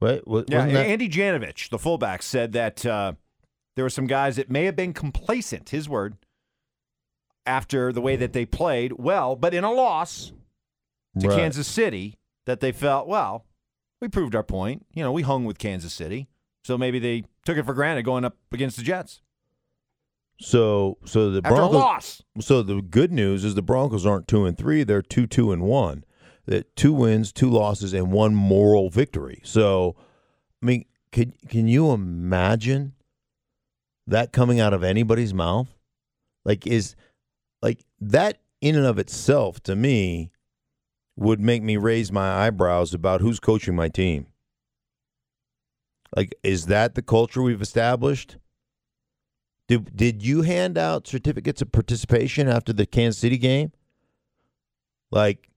Right? 0.00 0.22
Yeah. 0.48 0.64
Andy 0.66 1.08
Janovich, 1.08 1.70
the 1.70 1.78
fullback, 1.78 2.22
said 2.22 2.52
that 2.52 2.84
uh, 2.84 3.14
there 3.74 3.84
were 3.84 3.90
some 3.90 4.06
guys 4.06 4.36
that 4.36 4.50
may 4.50 4.64
have 4.64 4.76
been 4.76 4.92
complacent. 4.92 5.70
His 5.70 5.88
word. 5.88 6.16
After 7.48 7.92
the 7.92 8.00
way 8.00 8.16
that 8.16 8.32
they 8.32 8.44
played, 8.44 8.94
well, 8.94 9.36
but 9.36 9.54
in 9.54 9.62
a 9.62 9.70
loss 9.70 10.32
to 11.20 11.28
Right. 11.28 11.38
Kansas 11.38 11.68
City, 11.68 12.18
that 12.44 12.58
they 12.58 12.72
felt, 12.72 13.06
well, 13.06 13.44
we 14.00 14.08
proved 14.08 14.34
our 14.34 14.42
point. 14.42 14.84
You 14.92 15.04
know, 15.04 15.12
we 15.12 15.22
hung 15.22 15.44
with 15.44 15.56
Kansas 15.56 15.94
City, 15.94 16.26
so 16.64 16.76
maybe 16.76 16.98
they 16.98 17.22
took 17.44 17.56
it 17.56 17.64
for 17.64 17.72
granted 17.72 18.04
going 18.04 18.24
up 18.24 18.36
against 18.50 18.78
the 18.78 18.82
Jets 18.82 19.22
So 20.38 20.98
so 21.04 21.30
the 21.30 21.38
after 21.38 21.54
Broncos 21.54 21.74
loss. 21.74 22.22
So 22.40 22.62
the 22.62 22.82
good 22.82 23.12
news 23.12 23.44
is 23.44 23.54
the 23.54 23.62
Broncos 23.62 24.04
aren't 24.04 24.28
two 24.28 24.44
and 24.44 24.56
three; 24.56 24.84
they're 24.84 25.02
two, 25.02 25.26
two 25.26 25.52
and 25.52 25.62
one. 25.62 26.04
That 26.46 26.76
two 26.76 26.92
wins, 26.92 27.32
two 27.32 27.50
losses, 27.50 27.92
and 27.92 28.12
one 28.12 28.34
moral 28.34 28.88
victory. 28.88 29.40
So, 29.44 29.96
I 30.62 30.66
mean, 30.66 30.84
can 31.10 31.32
can 31.48 31.66
you 31.66 31.90
imagine 31.90 32.92
that 34.06 34.32
coming 34.32 34.60
out 34.60 34.72
of 34.72 34.84
anybody's 34.84 35.34
mouth? 35.34 35.74
Like, 36.44 36.66
is 36.66 36.94
like 37.62 37.84
that 38.00 38.38
in 38.60 38.76
and 38.76 38.86
of 38.86 38.98
itself 38.98 39.60
to 39.64 39.74
me 39.74 40.30
would 41.16 41.40
make 41.40 41.62
me 41.62 41.76
raise 41.76 42.12
my 42.12 42.46
eyebrows 42.46 42.92
about 42.94 43.22
who's 43.22 43.40
coaching 43.40 43.74
my 43.74 43.88
team. 43.88 44.26
Like, 46.14 46.34
is 46.42 46.66
that 46.66 46.94
the 46.94 47.02
culture 47.02 47.42
we've 47.42 47.62
established? 47.62 48.36
Did 49.68 49.96
did 49.96 50.22
you 50.22 50.42
hand 50.42 50.78
out 50.78 51.06
certificates 51.06 51.60
of 51.60 51.72
participation 51.72 52.48
after 52.48 52.72
the 52.72 52.86
Kansas 52.86 53.20
City 53.20 53.38
game? 53.38 53.72
Like 55.10 55.50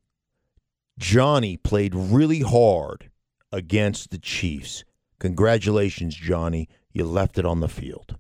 Johnny 0.97 1.57
played 1.57 1.93
really 1.93 2.41
hard 2.41 3.09
against 3.51 4.11
the 4.11 4.17
Chiefs. 4.17 4.83
Congratulations, 5.19 6.15
Johnny. 6.15 6.69
You 6.91 7.05
left 7.05 7.37
it 7.37 7.45
on 7.45 7.59
the 7.59 7.67
field. 7.67 8.17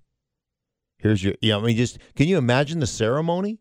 Here's 0.97 1.23
your 1.23 1.33
yeah, 1.41 1.57
I 1.57 1.61
mean 1.61 1.77
just 1.77 1.97
can 2.15 2.27
you 2.27 2.37
imagine 2.37 2.79
the 2.79 2.87
ceremony? 2.87 3.59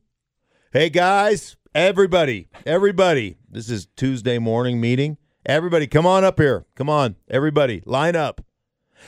Hey 0.73 0.91
guys, 0.91 1.57
everybody, 1.75 2.49
everybody. 2.67 3.37
This 3.49 3.71
is 3.71 3.87
Tuesday 3.97 4.39
morning 4.39 4.81
meeting. 4.81 5.17
Everybody 5.47 5.87
come 5.87 6.05
on 6.05 6.25
up 6.25 6.39
here. 6.39 6.67
Come 6.75 6.91
on. 6.91 7.17
Everybody, 7.31 7.83
line 7.87 8.17
up. 8.17 8.43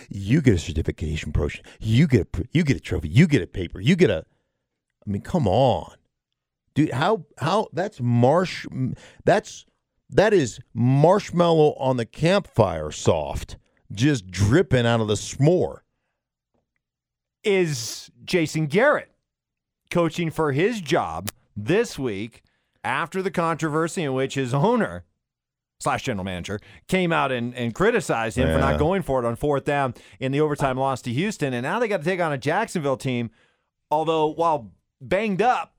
You 0.08 0.40
get 0.40 0.54
a 0.54 0.58
certification 0.58 1.32
promotion. 1.32 1.64
You 1.80 2.06
get 2.06 2.28
a 2.34 2.44
you 2.52 2.64
get 2.64 2.76
a 2.76 2.80
trophy. 2.80 3.08
You 3.08 3.26
get 3.26 3.42
a 3.42 3.46
paper. 3.46 3.80
You 3.80 3.96
get 3.96 4.10
a. 4.10 4.24
I 5.06 5.10
mean, 5.10 5.22
come 5.22 5.48
on, 5.48 5.94
dude. 6.74 6.92
How 6.92 7.24
how 7.38 7.68
that's 7.72 8.00
marsh. 8.00 8.66
That's 9.24 9.66
that 10.10 10.32
is 10.32 10.60
marshmallow 10.74 11.74
on 11.74 11.96
the 11.96 12.06
campfire, 12.06 12.90
soft, 12.90 13.56
just 13.92 14.30
dripping 14.30 14.86
out 14.86 15.00
of 15.00 15.08
the 15.08 15.14
s'more. 15.14 15.78
is 17.42 18.10
Jason 18.24 18.66
Garrett 18.66 19.10
coaching 19.90 20.30
for 20.30 20.52
his 20.52 20.80
job 20.80 21.30
this 21.56 21.98
week 21.98 22.42
after 22.84 23.22
the 23.22 23.30
controversy 23.30 24.02
in 24.04 24.14
which 24.14 24.34
his 24.34 24.54
owner 24.54 25.04
slash 25.80 26.02
general 26.04 26.24
manager 26.24 26.60
came 26.88 27.12
out 27.12 27.32
and, 27.32 27.54
and 27.54 27.74
criticized 27.74 28.36
him 28.36 28.48
for 28.52 28.58
not 28.58 28.78
going 28.78 29.02
for 29.02 29.22
it 29.22 29.26
on 29.26 29.34
fourth 29.34 29.64
down 29.64 29.94
in 30.20 30.30
the 30.30 30.40
overtime 30.40 30.76
loss 30.76 31.02
to 31.02 31.12
Houston. 31.12 31.52
And 31.54 31.64
now 31.64 31.78
they 31.78 31.88
got 31.88 31.98
to 31.98 32.04
take 32.04 32.20
on 32.20 32.32
a 32.32 32.38
Jacksonville 32.38 32.96
team. 32.96 33.30
Although, 33.90 34.28
while 34.28 34.70
banged 35.00 35.42
up, 35.42 35.74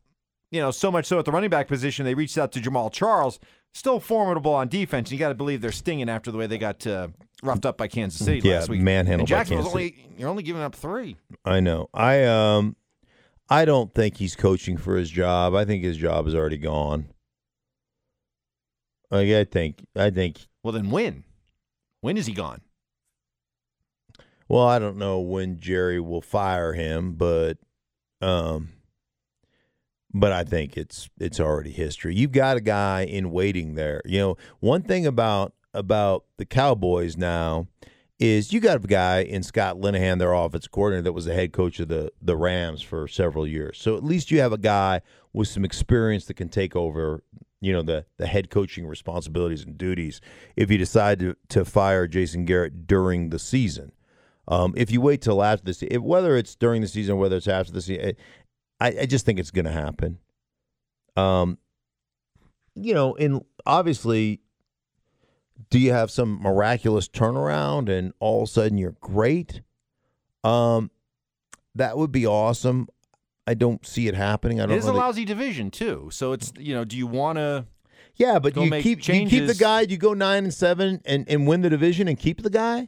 you 0.50 0.60
know, 0.60 0.72
so 0.72 0.92
much 0.92 1.06
so 1.06 1.18
at 1.20 1.26
the 1.26 1.32
running 1.32 1.50
back 1.50 1.68
position, 1.68 2.04
they 2.04 2.14
reached 2.14 2.38
out 2.38 2.52
to 2.54 2.60
Jamaal 2.60 2.92
Charles. 2.92 3.40
Still 3.74 4.02
formidable 4.02 4.54
on 4.54 4.68
defense. 4.68 5.12
You 5.14 5.18
got 5.18 5.30
to 5.30 5.36
believe 5.36 5.62
they're 5.62 5.72
stinging 5.72 6.10
after 6.10 6.30
the 6.30 6.38
way 6.38 6.46
they 6.46 6.58
got 6.58 6.86
uh, 6.86 7.08
roughed 7.42 7.66
up 7.66 7.78
by 7.78 7.88
Kansas 7.88 8.26
City 8.26 8.42
Yeah, 8.46 8.56
last 8.56 8.68
week. 8.70 8.82
manhandled 8.82 9.22
And 9.22 9.28
Jacksonville's 9.30 9.72
Kansas 9.72 9.74
only 9.74 10.10
you're 10.18 10.28
only 10.28 10.44
giving 10.44 10.62
up 10.62 10.76
three. 10.76 11.16
I 11.46 11.62
know. 11.62 11.90
I 11.94 12.26
um, 12.26 12.76
I 13.50 13.64
don't 13.64 13.94
think 13.94 14.18
he's 14.18 14.36
coaching 14.36 14.76
for 14.76 14.98
his 14.98 15.10
job. 15.10 15.56
I 15.56 15.64
think 15.64 15.86
his 15.86 15.96
job 15.96 16.28
is 16.28 16.36
already 16.36 16.58
gone. 16.58 17.08
Like 19.12 19.30
I 19.30 19.44
think, 19.44 19.86
I 19.96 20.10
think. 20.10 20.48
Well, 20.64 20.72
then 20.72 20.90
when? 20.90 21.26
When 22.00 22.18
is 22.18 22.26
he 22.26 22.34
gone? 22.34 22.62
Well, 24.48 24.68
I 24.68 24.80
don't 24.80 24.98
know 24.98 25.20
when 25.20 25.60
Jerry 25.60 26.00
will 26.00 26.22
fire 26.22 26.74
him, 26.74 27.14
but 27.14 27.58
um, 28.22 28.70
but 30.14 30.32
I 30.32 30.44
think 30.44 30.78
it's 30.78 31.10
it's 31.20 31.40
already 31.40 31.72
history. 31.72 32.16
You've 32.16 32.32
got 32.32 32.58
a 32.58 32.62
guy 32.62 33.04
in 33.04 33.32
waiting 33.32 33.76
there. 33.76 34.02
You 34.06 34.20
know, 34.20 34.38
one 34.60 34.82
thing 34.82 35.06
about 35.06 35.54
about 35.74 36.26
the 36.38 36.46
Cowboys 36.46 37.18
now 37.18 37.68
is 38.20 38.54
you 38.54 38.60
got 38.60 38.84
a 38.84 38.88
guy 38.88 39.22
in 39.22 39.42
Scott 39.42 39.78
Linehan, 39.78 40.20
their 40.20 40.34
offensive 40.34 40.72
coordinator, 40.72 41.04
that 41.04 41.14
was 41.14 41.26
the 41.26 41.34
head 41.34 41.54
coach 41.54 41.80
of 41.80 41.88
the 41.88 42.12
the 42.22 42.36
Rams 42.36 42.82
for 42.82 43.08
several 43.08 43.48
years. 43.48 43.78
So 43.78 43.96
at 43.96 44.04
least 44.04 44.32
you 44.32 44.40
have 44.42 44.54
a 44.54 44.58
guy 44.58 45.02
with 45.34 45.48
some 45.48 45.66
experience 45.66 46.26
that 46.26 46.36
can 46.36 46.50
take 46.50 46.76
over 46.76 47.24
you 47.62 47.72
know 47.72 47.84
the 47.84 48.06
the 48.18 48.28
head 48.28 48.50
coaching 48.50 48.86
responsibilities 48.86 49.64
and 49.64 49.78
duties 49.78 50.20
if 50.56 50.70
you 50.70 50.78
decide 50.78 51.20
to, 51.20 51.36
to 51.50 51.64
fire 51.64 52.08
Jason 52.08 52.44
Garrett 52.46 52.88
during 52.88 53.30
the 53.30 53.40
season. 53.40 53.94
Um, 54.48 54.74
if 54.76 54.92
you 54.92 55.00
wait 55.00 55.22
till 55.22 55.42
after 55.44 55.64
the 55.64 55.74
season, 55.74 56.04
whether 56.04 56.36
it's 56.36 56.56
during 56.56 56.82
the 56.82 56.88
season 56.88 57.14
or 57.14 57.18
whether 57.18 57.38
it's 57.38 57.48
after 57.48 57.72
the 57.72 57.82
season, 57.82 58.16
I, 58.82 58.88
I 59.02 59.06
just 59.06 59.26
think 59.26 59.40
it's 59.40 59.52
going 59.52 59.66
to 59.66 59.72
happen. 59.72 60.18
Um, 61.16 61.58
you 62.76 62.94
know, 62.94 63.16
and 63.16 63.46
obviously, 63.66 64.42
do 65.70 65.80
you 65.80 65.94
have 65.94 66.10
some 66.10 66.42
miraculous 66.42 67.08
turnaround 67.08 67.88
and 67.88 68.14
all 68.20 68.44
of 68.44 68.50
a 68.50 68.52
sudden 68.52 68.78
you're 68.78 68.96
great? 69.00 69.62
Um, 70.44 70.90
that 71.76 71.98
would 71.98 72.12
be 72.12 72.26
awesome. 72.26 72.88
I 73.52 73.54
don't 73.54 73.86
see 73.86 74.08
it 74.08 74.16
happening. 74.16 74.60
I 74.62 74.66
don't. 74.66 74.76
It 74.76 74.80
is 74.80 74.86
a 74.86 74.94
lousy 74.94 75.26
division 75.26 75.70
too, 75.72 76.10
so 76.12 76.32
it's 76.32 76.54
you 76.58 76.74
know, 76.74 76.86
do 76.86 76.96
you 76.98 77.06
want 77.08 77.38
to? 77.38 77.66
Yeah, 78.16 78.40
but 78.40 78.56
you 78.56 78.70
keep 78.82 79.06
you 79.08 79.28
keep 79.28 79.48
the 79.48 79.56
guy. 79.60 79.82
You 79.82 79.98
go 79.98 80.14
nine 80.14 80.44
and 80.46 80.54
seven 80.54 81.02
and, 81.06 81.28
and 81.28 81.48
win 81.48 81.62
the 81.62 81.70
division 81.70 82.08
and 82.08 82.18
keep 82.18 82.42
the 82.44 82.50
guy. 82.50 82.88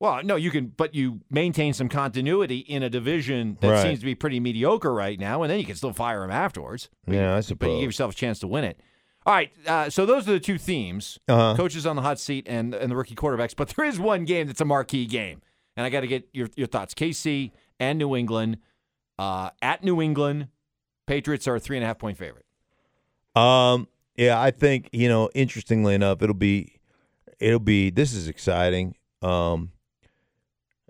Well, 0.00 0.20
no, 0.24 0.34
you 0.34 0.50
can, 0.50 0.66
but 0.76 0.96
you 0.96 1.20
maintain 1.30 1.72
some 1.74 1.88
continuity 1.88 2.58
in 2.58 2.82
a 2.82 2.90
division 2.90 3.56
that 3.60 3.70
Right. 3.70 3.82
seems 3.82 4.00
to 4.00 4.04
be 4.04 4.16
pretty 4.16 4.40
mediocre 4.40 4.92
right 4.92 5.18
now, 5.18 5.42
and 5.44 5.50
then 5.50 5.60
you 5.60 5.64
can 5.64 5.76
still 5.76 5.92
fire 5.92 6.24
him 6.24 6.30
afterwards. 6.32 6.88
Yeah, 7.06 7.36
I 7.36 7.40
suppose. 7.40 7.68
But 7.68 7.74
you 7.74 7.80
give 7.82 7.88
yourself 7.88 8.12
a 8.12 8.16
chance 8.16 8.40
to 8.40 8.48
win 8.48 8.64
it. 8.64 8.80
All 9.24 9.32
right, 9.34 9.52
uh, 9.68 9.88
so 9.90 10.04
those 10.04 10.28
are 10.28 10.32
the 10.32 10.40
two 10.40 10.58
themes: 10.58 11.20
Uh-huh. 11.28 11.54
coaches 11.56 11.86
on 11.86 11.94
the 11.94 12.02
hot 12.02 12.18
seat 12.18 12.46
and 12.48 12.74
and 12.74 12.90
the 12.90 12.96
rookie 12.96 13.14
quarterbacks. 13.14 13.54
But 13.54 13.68
there 13.68 13.84
is 13.84 14.00
one 14.00 14.24
game 14.24 14.48
that's 14.48 14.60
a 14.60 14.64
marquee 14.64 15.06
game, 15.06 15.40
and 15.76 15.86
I 15.86 15.90
got 15.90 16.00
to 16.00 16.08
get 16.08 16.28
your 16.32 16.48
your 16.56 16.66
thoughts. 16.66 16.94
KC 16.94 17.52
and 17.78 17.96
New 18.00 18.16
England 18.16 18.58
uh, 19.18 19.50
at 19.60 19.82
New 19.84 20.00
England, 20.00 20.48
Patriots 21.06 21.46
are 21.48 21.56
a 21.56 21.60
three 21.60 21.76
and 21.76 21.84
a 21.84 21.86
half 21.86 21.98
point 21.98 22.16
favorite. 22.18 22.46
Um, 23.34 23.88
yeah, 24.16 24.40
I 24.40 24.50
think 24.50 24.88
you 24.92 25.08
know. 25.08 25.30
Interestingly 25.34 25.94
enough, 25.94 26.22
it'll 26.22 26.34
be, 26.34 26.80
it'll 27.38 27.58
be. 27.58 27.90
This 27.90 28.12
is 28.12 28.28
exciting. 28.28 28.94
Um, 29.22 29.72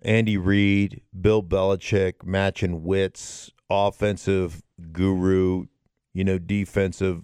Andy 0.03 0.37
Reid, 0.37 1.03
Bill 1.19 1.43
Belichick 1.43 2.25
matching 2.25 2.83
wits, 2.83 3.51
offensive 3.71 4.63
guru, 4.91 5.67
you 6.13 6.25
know, 6.25 6.39
defensive. 6.39 7.23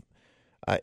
I 0.66 0.80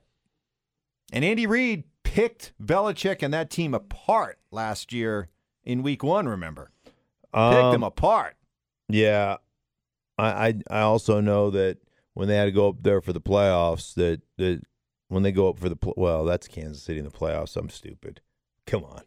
and 1.13 1.23
Andy 1.23 1.47
Reid 1.47 1.86
picked 2.04 2.54
Belichick 2.62 3.23
and 3.23 3.34
that 3.34 3.49
team 3.49 3.73
apart 3.73 4.39
last 4.51 4.91
year 4.91 5.30
in 5.63 5.82
Week 5.82 6.04
One. 6.04 6.28
Remember, 6.28 6.71
picked 6.84 7.36
Um, 7.36 7.71
them 7.71 7.84
apart. 7.84 8.36
Yeah, 8.89 9.38
I, 10.17 10.47
I 10.47 10.54
I 10.69 10.80
also 10.82 11.19
know 11.21 11.49
that 11.51 11.78
when 12.13 12.28
they 12.28 12.36
had 12.38 12.45
to 12.45 12.51
go 12.51 12.69
up 12.69 12.78
there 12.82 13.01
for 13.01 13.13
the 13.13 13.21
playoffs, 13.21 13.93
that 13.95 14.21
that 14.38 14.62
when 15.10 15.23
they 15.23 15.32
go 15.32 15.49
up 15.49 15.60
for 15.60 15.69
the 15.69 15.75
pl- 15.75 15.93
well, 15.97 16.25
that's 16.25 16.47
Kansas 16.47 16.82
City 16.84 16.99
in 16.99 17.06
the 17.06 17.12
playoffs. 17.12 17.56
I'm 17.58 17.69
stupid. 17.69 18.21
Come 18.65 18.84
on, 18.84 19.01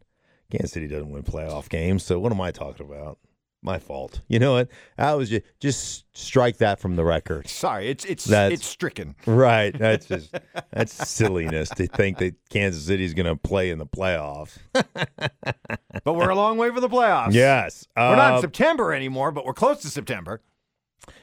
Kansas 0.50 0.72
City 0.72 0.86
doesn't 0.86 1.10
win 1.10 1.22
playoff 1.22 1.68
games. 1.68 2.04
So 2.04 2.18
what 2.20 2.32
am 2.32 2.40
I 2.40 2.50
talking 2.50 2.86
about? 2.86 3.18
My 3.60 3.80
fault. 3.80 4.20
You 4.28 4.38
know 4.38 4.52
what? 4.52 4.68
I 4.98 5.14
was 5.14 5.30
just 5.30 5.44
just 5.58 6.04
strike 6.16 6.58
that 6.58 6.78
from 6.78 6.94
the 6.94 7.04
record. 7.04 7.48
Sorry, 7.48 7.88
it's 7.88 8.04
it's 8.04 8.24
That's- 8.24 8.60
it's 8.60 8.66
stricken. 8.68 9.16
Right. 9.26 9.76
That's 9.76 10.06
just 10.08 10.32
that's 10.70 10.92
silliness 11.08 11.68
to 11.70 11.88
think 11.88 12.18
that 12.18 12.36
Kansas 12.50 12.84
City 12.84 13.04
is 13.04 13.14
going 13.14 13.26
to 13.26 13.34
play 13.34 13.70
in 13.70 13.78
the 13.78 13.86
playoffs. 13.86 14.58
But 16.04 16.14
we're 16.14 16.28
a 16.30 16.34
long 16.36 16.56
way 16.56 16.70
from 16.70 16.80
the 16.82 16.88
playoffs. 16.88 17.32
Yes, 17.32 17.86
We're 17.96 18.14
not 18.16 18.32
Uh, 18.32 18.36
in 18.36 18.40
September 18.42 18.92
anymore, 18.92 19.32
but 19.32 19.44
we're 19.44 19.54
close 19.54 19.80
to 19.82 19.88
September. 19.88 20.40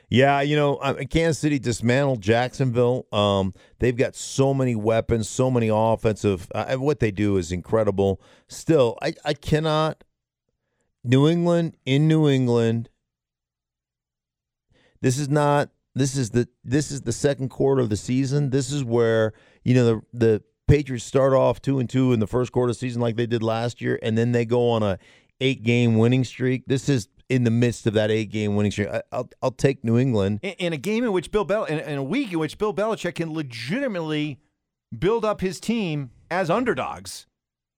Yeah, 0.10 0.42
you 0.42 0.56
know, 0.56 0.76
uh, 0.76 1.04
Kansas 1.10 1.40
City 1.40 1.60
dismantled 1.60 2.22
Jacksonville. 2.22 3.08
Um, 3.12 3.54
they've 3.80 3.96
got 3.96 4.16
so 4.16 4.54
many 4.54 4.76
weapons, 4.76 5.28
so 5.28 5.50
many 5.50 5.70
offensive. 5.72 6.48
Uh, 6.54 6.76
what 6.76 7.00
they 7.00 7.12
do 7.12 7.38
is 7.38 7.52
incredible. 7.52 8.22
Still, 8.48 8.98
I, 9.02 9.14
I 9.24 9.34
cannot. 9.34 10.04
New 11.04 11.28
England 11.28 11.78
in 11.86 12.08
New 12.08 12.28
England. 12.28 12.90
This 15.02 15.20
is 15.20 15.30
not. 15.30 15.70
This 15.94 16.16
is 16.16 16.32
the. 16.32 16.48
This 16.64 16.92
is 16.92 17.02
the 17.02 17.12
second 17.12 17.50
quarter 17.50 17.82
of 17.82 17.90
the 17.90 17.98
season. 17.98 18.50
This 18.50 18.72
is 18.72 18.84
where 18.84 19.34
you 19.64 19.76
know 19.76 19.86
the 19.86 20.02
the 20.14 20.44
Patriots 20.68 21.06
start 21.06 21.34
off 21.34 21.62
two 21.62 21.80
and 21.80 21.90
two 21.90 22.12
in 22.12 22.20
the 22.20 22.28
first 22.28 22.52
quarter 22.52 22.72
of 22.72 22.76
the 22.76 22.80
season 22.80 23.02
like 23.02 23.16
they 23.16 23.28
did 23.28 23.44
last 23.44 23.82
year, 23.82 24.00
and 24.02 24.18
then 24.18 24.32
they 24.32 24.46
go 24.46 24.70
on 24.70 24.82
a 24.82 24.98
eight 25.40 25.64
game 25.64 25.98
winning 25.98 26.24
streak. 26.24 26.64
This 26.66 26.90
is 26.90 27.08
in 27.30 27.44
the 27.44 27.52
midst 27.52 27.88
of 27.88 27.94
that 27.94 28.12
eight 28.12 28.30
game 28.32 28.56
winning 28.56 28.72
streak. 28.72 28.90
I, 28.90 29.02
I'll 29.12 29.30
I'll 29.42 29.52
take 29.52 29.84
New 29.84 29.98
England. 29.98 30.40
In, 30.44 30.52
in 30.54 30.74
a 30.74 30.78
game 30.78 31.04
in 31.04 31.12
which 31.12 31.32
Bill 31.32 31.46
Bel 31.46 31.66
in, 31.66 31.80
in 31.80 31.98
a 31.98 32.04
week 32.04 32.32
in 32.32 32.40
which 32.40 32.58
Bill 32.58 32.74
Belichick 32.74 33.16
can 33.16 33.34
legitimately 33.34 34.40
build 34.98 35.26
up 35.26 35.42
his 35.42 35.60
team 35.60 36.12
as 36.32 36.50
underdogs, 36.50 37.26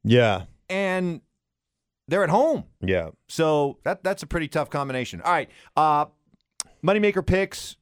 Yeah, 0.04 0.44
and 0.70 1.22
they're 2.08 2.24
at 2.24 2.30
home. 2.30 2.66
yeah. 2.82 3.10
So 3.28 3.78
that 3.84 4.04
that's 4.04 4.24
a 4.24 4.28
pretty 4.28 4.48
tough 4.48 4.70
combination. 4.70 5.22
All 5.22 5.32
right, 5.32 5.50
uh, 5.76 6.06
moneymaker 6.86 7.26
picks, 7.26 7.76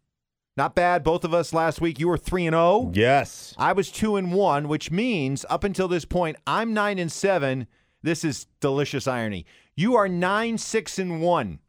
not 0.57 0.75
bad. 0.75 1.03
Both 1.03 1.23
of 1.23 1.33
us 1.33 1.53
last 1.53 1.81
week. 1.81 1.99
You 1.99 2.07
were 2.07 2.17
three 2.17 2.45
and 2.47 2.53
zero. 2.53 2.91
Yes. 2.93 3.53
I 3.57 3.73
was 3.73 3.91
two 3.91 4.15
and 4.15 4.33
one, 4.33 4.67
which 4.67 4.89
means 4.91 5.45
up 5.49 5.63
until 5.63 5.87
this 5.87 6.05
point, 6.05 6.37
I'm 6.47 6.73
nine 6.73 6.97
and 6.99 7.11
seven. 7.11 7.67
This 8.01 8.23
is 8.23 8.47
delicious 8.59 9.07
irony. 9.07 9.45
You 9.75 9.95
are 9.95 10.07
nine, 10.07 10.57
six, 10.57 10.97
and 10.99 11.21
one. 11.21 11.59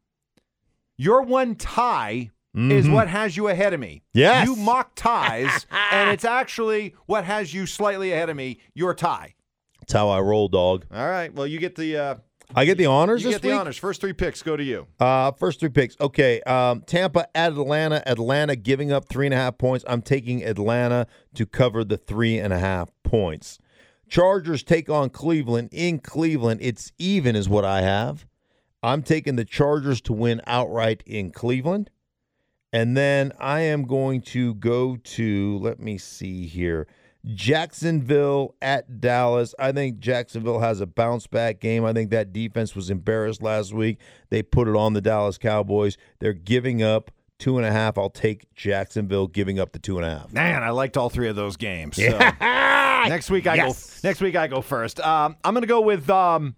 Your 0.96 1.22
one 1.22 1.56
tie 1.56 2.30
is 2.54 2.88
what 2.88 3.06
has 3.08 3.36
you 3.36 3.48
ahead 3.48 3.74
of 3.74 3.80
me. 3.80 4.02
Yes. 4.14 4.48
You 4.48 4.56
mock 4.56 4.92
ties, 4.94 5.66
and 5.92 6.08
it's 6.08 6.24
actually 6.24 6.94
what 7.04 7.24
has 7.24 7.52
you 7.52 7.66
slightly 7.66 8.12
ahead 8.12 8.30
of 8.30 8.36
me. 8.36 8.60
Your 8.74 8.94
tie. 8.94 9.34
That's 9.80 9.92
how 9.92 10.08
I 10.08 10.20
roll, 10.20 10.48
dog. 10.48 10.86
All 10.90 11.06
right. 11.06 11.32
Well, 11.34 11.46
you 11.46 11.58
get 11.58 11.74
the 11.76 11.96
uh, 11.98 12.14
I 12.54 12.64
get 12.64 12.78
the 12.78 12.86
honors 12.86 13.22
you 13.22 13.28
this 13.28 13.36
get 13.36 13.42
the 13.42 13.48
week? 13.48 13.58
honors. 13.60 13.76
First 13.76 14.00
three 14.00 14.12
picks 14.14 14.42
go 14.42 14.56
to 14.56 14.64
you. 14.64 14.86
Uh, 14.98 15.32
first 15.32 15.60
three 15.60 15.68
picks. 15.68 15.96
Okay. 16.00 16.40
Um, 16.42 16.80
Tampa 16.86 17.28
at 17.36 17.52
Atlanta. 17.52 18.02
Atlanta 18.08 18.56
giving 18.56 18.90
up 18.90 19.08
three 19.08 19.26
and 19.26 19.34
a 19.34 19.36
half 19.36 19.58
points. 19.58 19.84
I'm 19.86 20.00
taking 20.00 20.42
Atlanta 20.42 21.06
to 21.34 21.44
cover 21.44 21.84
the 21.84 21.96
three 21.98 22.38
and 22.38 22.52
a 22.52 22.58
half 22.58 22.90
points. 23.02 23.58
Chargers 24.08 24.62
take 24.62 24.88
on 24.88 25.10
Cleveland. 25.10 25.70
In 25.72 25.98
Cleveland, 25.98 26.60
it's 26.62 26.92
even, 26.98 27.36
is 27.36 27.48
what 27.48 27.64
I 27.64 27.82
have. 27.82 28.26
I'm 28.82 29.02
taking 29.02 29.36
the 29.36 29.44
Chargers 29.44 30.00
to 30.02 30.12
win 30.12 30.40
outright 30.46 31.02
in 31.06 31.32
Cleveland. 31.32 31.90
And 32.72 32.96
then 32.96 33.32
I 33.40 33.60
am 33.60 33.84
going 33.84 34.20
to 34.22 34.54
go 34.54 34.96
to, 34.96 35.58
let 35.58 35.80
me 35.80 35.98
see 35.98 36.46
here, 36.46 36.86
Jacksonville 37.24 38.54
at 38.62 39.00
Dallas. 39.00 39.54
I 39.58 39.72
think 39.72 39.98
Jacksonville 39.98 40.60
has 40.60 40.80
a 40.80 40.86
bounce 40.86 41.26
back 41.26 41.58
game. 41.58 41.84
I 41.84 41.92
think 41.92 42.10
that 42.10 42.32
defense 42.32 42.76
was 42.76 42.90
embarrassed 42.90 43.42
last 43.42 43.72
week. 43.72 43.98
They 44.30 44.42
put 44.42 44.68
it 44.68 44.76
on 44.76 44.92
the 44.92 45.00
Dallas 45.00 45.38
Cowboys. 45.38 45.96
They're 46.20 46.32
giving 46.32 46.82
up 46.82 47.10
two 47.38 47.58
and 47.58 47.66
a 47.66 47.72
half. 47.72 47.98
I'll 47.98 48.10
take 48.10 48.52
Jacksonville 48.54 49.26
giving 49.26 49.58
up 49.58 49.72
the 49.72 49.78
two 49.78 49.96
and 49.96 50.06
a 50.06 50.10
half. 50.10 50.32
Man, 50.32 50.62
I 50.62 50.70
liked 50.70 50.96
all 50.96 51.10
three 51.10 51.28
of 51.28 51.36
those 51.36 51.56
games. 51.56 51.96
So. 51.96 52.18
next 52.40 53.30
week 53.30 53.46
I 53.46 53.56
go. 53.56 53.74
Next 54.02 54.20
week 54.20 54.36
I 54.36 54.46
go 54.46 54.60
first. 54.60 55.00
Um, 55.00 55.36
I'm 55.44 55.54
gonna 55.54 55.66
go 55.66 55.80
with. 55.80 56.08
Um, 56.10 56.56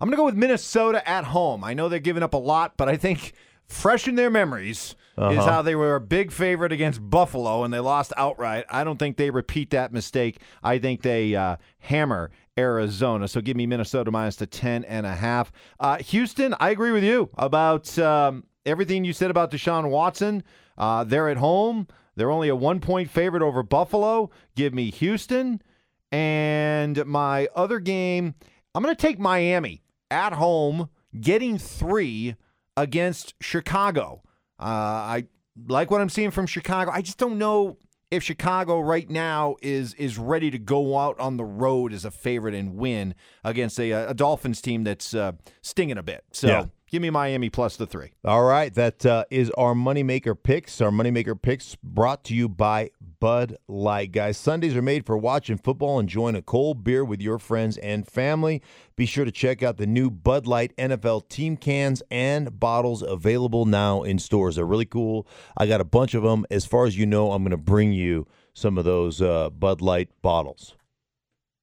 I'm 0.00 0.08
gonna 0.08 0.16
go 0.16 0.24
with 0.24 0.36
Minnesota 0.36 1.08
at 1.08 1.24
home. 1.24 1.64
I 1.64 1.74
know 1.74 1.88
they're 1.88 1.98
giving 1.98 2.22
up 2.22 2.34
a 2.34 2.38
lot, 2.38 2.76
but 2.76 2.88
I 2.88 2.96
think 2.96 3.32
fresh 3.66 4.06
in 4.06 4.16
their 4.16 4.30
memories 4.30 4.96
is 5.18 5.44
how 5.44 5.62
they 5.62 5.74
were 5.74 5.94
a 5.94 6.00
big 6.00 6.32
favorite 6.32 6.72
against 6.72 6.98
Buffalo 7.08 7.64
and 7.64 7.72
they 7.72 7.80
lost 7.80 8.12
outright. 8.16 8.64
I 8.70 8.82
don't 8.82 8.98
think 8.98 9.16
they 9.16 9.30
repeat 9.30 9.70
that 9.70 9.92
mistake. 9.92 10.40
I 10.62 10.78
think 10.78 11.02
they 11.02 11.34
uh, 11.34 11.56
hammer 11.80 12.30
Arizona. 12.58 13.28
So 13.28 13.40
give 13.40 13.56
me 13.56 13.66
Minnesota 13.66 14.10
minus 14.10 14.36
the 14.36 14.46
ten 14.46 14.84
and 14.84 15.06
a 15.06 15.14
half. 15.14 15.52
Uh, 15.78 15.98
Houston, 15.98 16.54
I 16.60 16.70
agree 16.70 16.92
with 16.92 17.04
you 17.04 17.30
about 17.36 17.98
um, 17.98 18.44
everything 18.66 19.04
you 19.04 19.12
said 19.12 19.30
about 19.30 19.50
Deshaun 19.50 19.90
Watson. 19.90 20.42
Uh, 20.76 21.04
they're 21.04 21.28
at 21.28 21.36
home. 21.36 21.86
They're 22.16 22.30
only 22.30 22.48
a 22.48 22.56
one 22.56 22.80
point 22.80 23.10
favorite 23.10 23.42
over 23.42 23.62
Buffalo. 23.62 24.30
Give 24.54 24.74
me 24.74 24.90
Houston. 24.90 25.62
And 26.10 27.04
my 27.06 27.48
other 27.54 27.78
game, 27.78 28.34
I'm 28.74 28.82
going 28.82 28.94
to 28.94 29.00
take 29.00 29.18
Miami 29.18 29.82
at 30.10 30.34
home, 30.34 30.90
getting 31.18 31.56
three 31.56 32.36
against 32.76 33.34
Chicago. 33.40 34.22
Uh, 34.60 34.64
I 34.64 35.24
like 35.66 35.90
what 35.90 36.00
I'm 36.00 36.10
seeing 36.10 36.30
from 36.30 36.46
Chicago. 36.46 36.90
I 36.90 37.00
just 37.00 37.18
don't 37.18 37.38
know 37.38 37.78
if 38.10 38.22
Chicago 38.22 38.78
right 38.80 39.08
now 39.08 39.56
is 39.62 39.94
is 39.94 40.18
ready 40.18 40.50
to 40.50 40.58
go 40.58 40.98
out 40.98 41.18
on 41.18 41.38
the 41.38 41.44
road 41.44 41.94
as 41.94 42.04
a 42.04 42.10
favorite 42.10 42.54
and 42.54 42.76
win 42.76 43.14
against 43.42 43.80
a, 43.80 43.92
a 43.92 44.12
Dolphins 44.14 44.60
team 44.60 44.84
that's 44.84 45.14
uh, 45.14 45.32
stinging 45.62 45.96
a 45.96 46.02
bit. 46.02 46.24
So 46.32 46.48
Yeah. 46.48 46.64
Give 46.92 47.02
me 47.02 47.10
Miami 47.10 47.48
plus 47.48 47.76
the 47.76 47.86
three. 47.86 48.12
All 48.24 48.44
right, 48.44 48.72
that 48.74 49.04
uh, 49.06 49.24
is 49.30 49.50
our 49.52 49.74
moneymaker 49.74 50.40
picks. 50.40 50.80
Our 50.80 50.90
moneymaker 50.90 51.40
picks 51.40 51.74
brought 51.82 52.22
to 52.24 52.34
you 52.34 52.48
by 52.48 52.90
Bud 53.18 53.56
Light, 53.66 54.12
guys. 54.12 54.36
Sundays 54.36 54.76
are 54.76 54.82
made 54.82 55.06
for 55.06 55.16
watching 55.16 55.56
football, 55.56 55.98
enjoying 55.98 56.36
a 56.36 56.42
cold 56.42 56.84
beer 56.84 57.02
with 57.02 57.22
your 57.22 57.38
friends 57.38 57.78
and 57.78 58.06
family. 58.06 58.60
Be 58.94 59.06
sure 59.06 59.24
to 59.24 59.32
check 59.32 59.62
out 59.62 59.78
the 59.78 59.86
new 59.86 60.10
Bud 60.10 60.46
Light 60.46 60.76
NFL 60.76 61.28
team 61.30 61.56
cans 61.56 62.02
and 62.10 62.60
bottles 62.60 63.02
available 63.02 63.64
now 63.64 64.02
in 64.02 64.18
stores. 64.18 64.56
They're 64.56 64.66
really 64.66 64.84
cool. 64.84 65.26
I 65.56 65.66
got 65.66 65.80
a 65.80 65.84
bunch 65.84 66.12
of 66.12 66.22
them. 66.22 66.44
As 66.50 66.66
far 66.66 66.84
as 66.84 66.98
you 66.98 67.06
know, 67.06 67.32
I'm 67.32 67.42
going 67.42 67.52
to 67.52 67.56
bring 67.56 67.92
you 67.92 68.26
some 68.52 68.76
of 68.76 68.84
those 68.84 69.22
uh, 69.22 69.48
Bud 69.48 69.80
Light 69.80 70.10
bottles. 70.20 70.76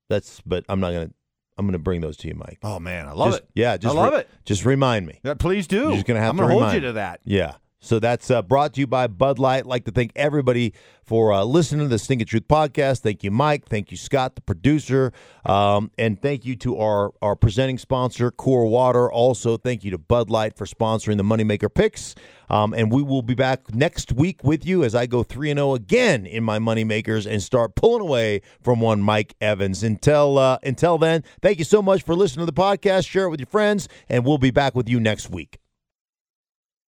That's, 0.09 0.41
but 0.41 0.65
I'm 0.67 0.79
not 0.79 0.91
gonna. 0.91 1.11
I'm 1.59 1.65
gonna 1.67 1.77
bring 1.77 1.99
those 1.99 2.15
to 2.17 2.27
you, 2.29 2.35
Mike. 2.35 2.57
Oh 2.63 2.79
man, 2.79 3.05
I 3.07 3.11
love 3.11 3.31
Just- 3.31 3.39
it. 3.43 3.49
Yeah, 3.53 3.75
just 3.75 3.93
I 3.93 3.99
love 4.01 4.13
re- 4.13 4.19
it. 4.21 4.29
Just 4.45 4.63
remind 4.65 5.05
me. 5.05 5.19
Yeah, 5.23 5.33
please 5.33 5.67
do. 5.67 5.81
You're 5.81 5.91
just 5.95 6.05
gonna 6.05 6.21
have 6.21 6.29
I'm 6.31 6.37
to 6.37 6.43
gonna 6.43 6.53
hold 6.53 6.73
you 6.73 6.79
to 6.79 6.93
that. 6.93 7.19
Yeah. 7.25 7.55
So 7.81 7.99
that's 7.99 8.29
uh, 8.29 8.41
brought 8.41 8.73
to 8.73 8.81
you 8.81 8.87
by 8.87 9.07
Bud 9.07 9.39
Light. 9.39 9.65
like 9.65 9.85
to 9.85 9.91
thank 9.91 10.11
everybody 10.15 10.73
for 11.01 11.31
uh, 11.31 11.43
listening 11.43 11.85
to 11.85 11.87
the 11.87 11.97
Stinking 11.97 12.27
Truth 12.27 12.47
podcast. 12.49 12.99
Thank 12.99 13.23
you, 13.23 13.31
Mike. 13.31 13.65
Thank 13.65 13.89
you, 13.89 13.97
Scott, 13.97 14.35
the 14.35 14.41
producer. 14.41 15.13
Um, 15.45 15.89
and 15.97 16.21
thank 16.21 16.45
you 16.45 16.57
to 16.57 16.77
our, 16.77 17.13
our 17.21 17.37
presenting 17.37 17.77
sponsor, 17.77 18.31
Core 18.31 18.65
Water. 18.65 19.09
Also, 19.11 19.55
thank 19.55 19.85
you 19.85 19.91
to 19.91 19.97
Bud 19.97 20.29
Light 20.29 20.57
for 20.57 20.65
sponsoring 20.65 21.17
the 21.17 21.23
Moneymaker 21.23 21.73
Picks. 21.73 22.15
Um, 22.49 22.73
and 22.73 22.91
we 22.91 23.01
will 23.01 23.21
be 23.21 23.33
back 23.33 23.73
next 23.73 24.11
week 24.11 24.43
with 24.43 24.65
you 24.65 24.83
as 24.83 24.93
I 24.93 25.05
go 25.05 25.23
3 25.23 25.53
0 25.53 25.73
again 25.73 26.25
in 26.25 26.43
my 26.43 26.59
Moneymakers 26.59 27.31
and 27.31 27.41
start 27.41 27.75
pulling 27.75 28.01
away 28.01 28.41
from 28.61 28.81
one 28.81 29.01
Mike 29.01 29.35
Evans. 29.39 29.83
Until, 29.83 30.37
uh, 30.37 30.57
until 30.63 30.97
then, 30.97 31.23
thank 31.41 31.59
you 31.59 31.65
so 31.65 31.81
much 31.81 32.03
for 32.03 32.13
listening 32.13 32.45
to 32.45 32.51
the 32.51 32.61
podcast. 32.61 33.07
Share 33.07 33.25
it 33.25 33.29
with 33.29 33.39
your 33.39 33.47
friends, 33.47 33.87
and 34.09 34.25
we'll 34.25 34.37
be 34.37 34.51
back 34.51 34.75
with 34.75 34.89
you 34.89 34.99
next 34.99 35.29
week. 35.29 35.58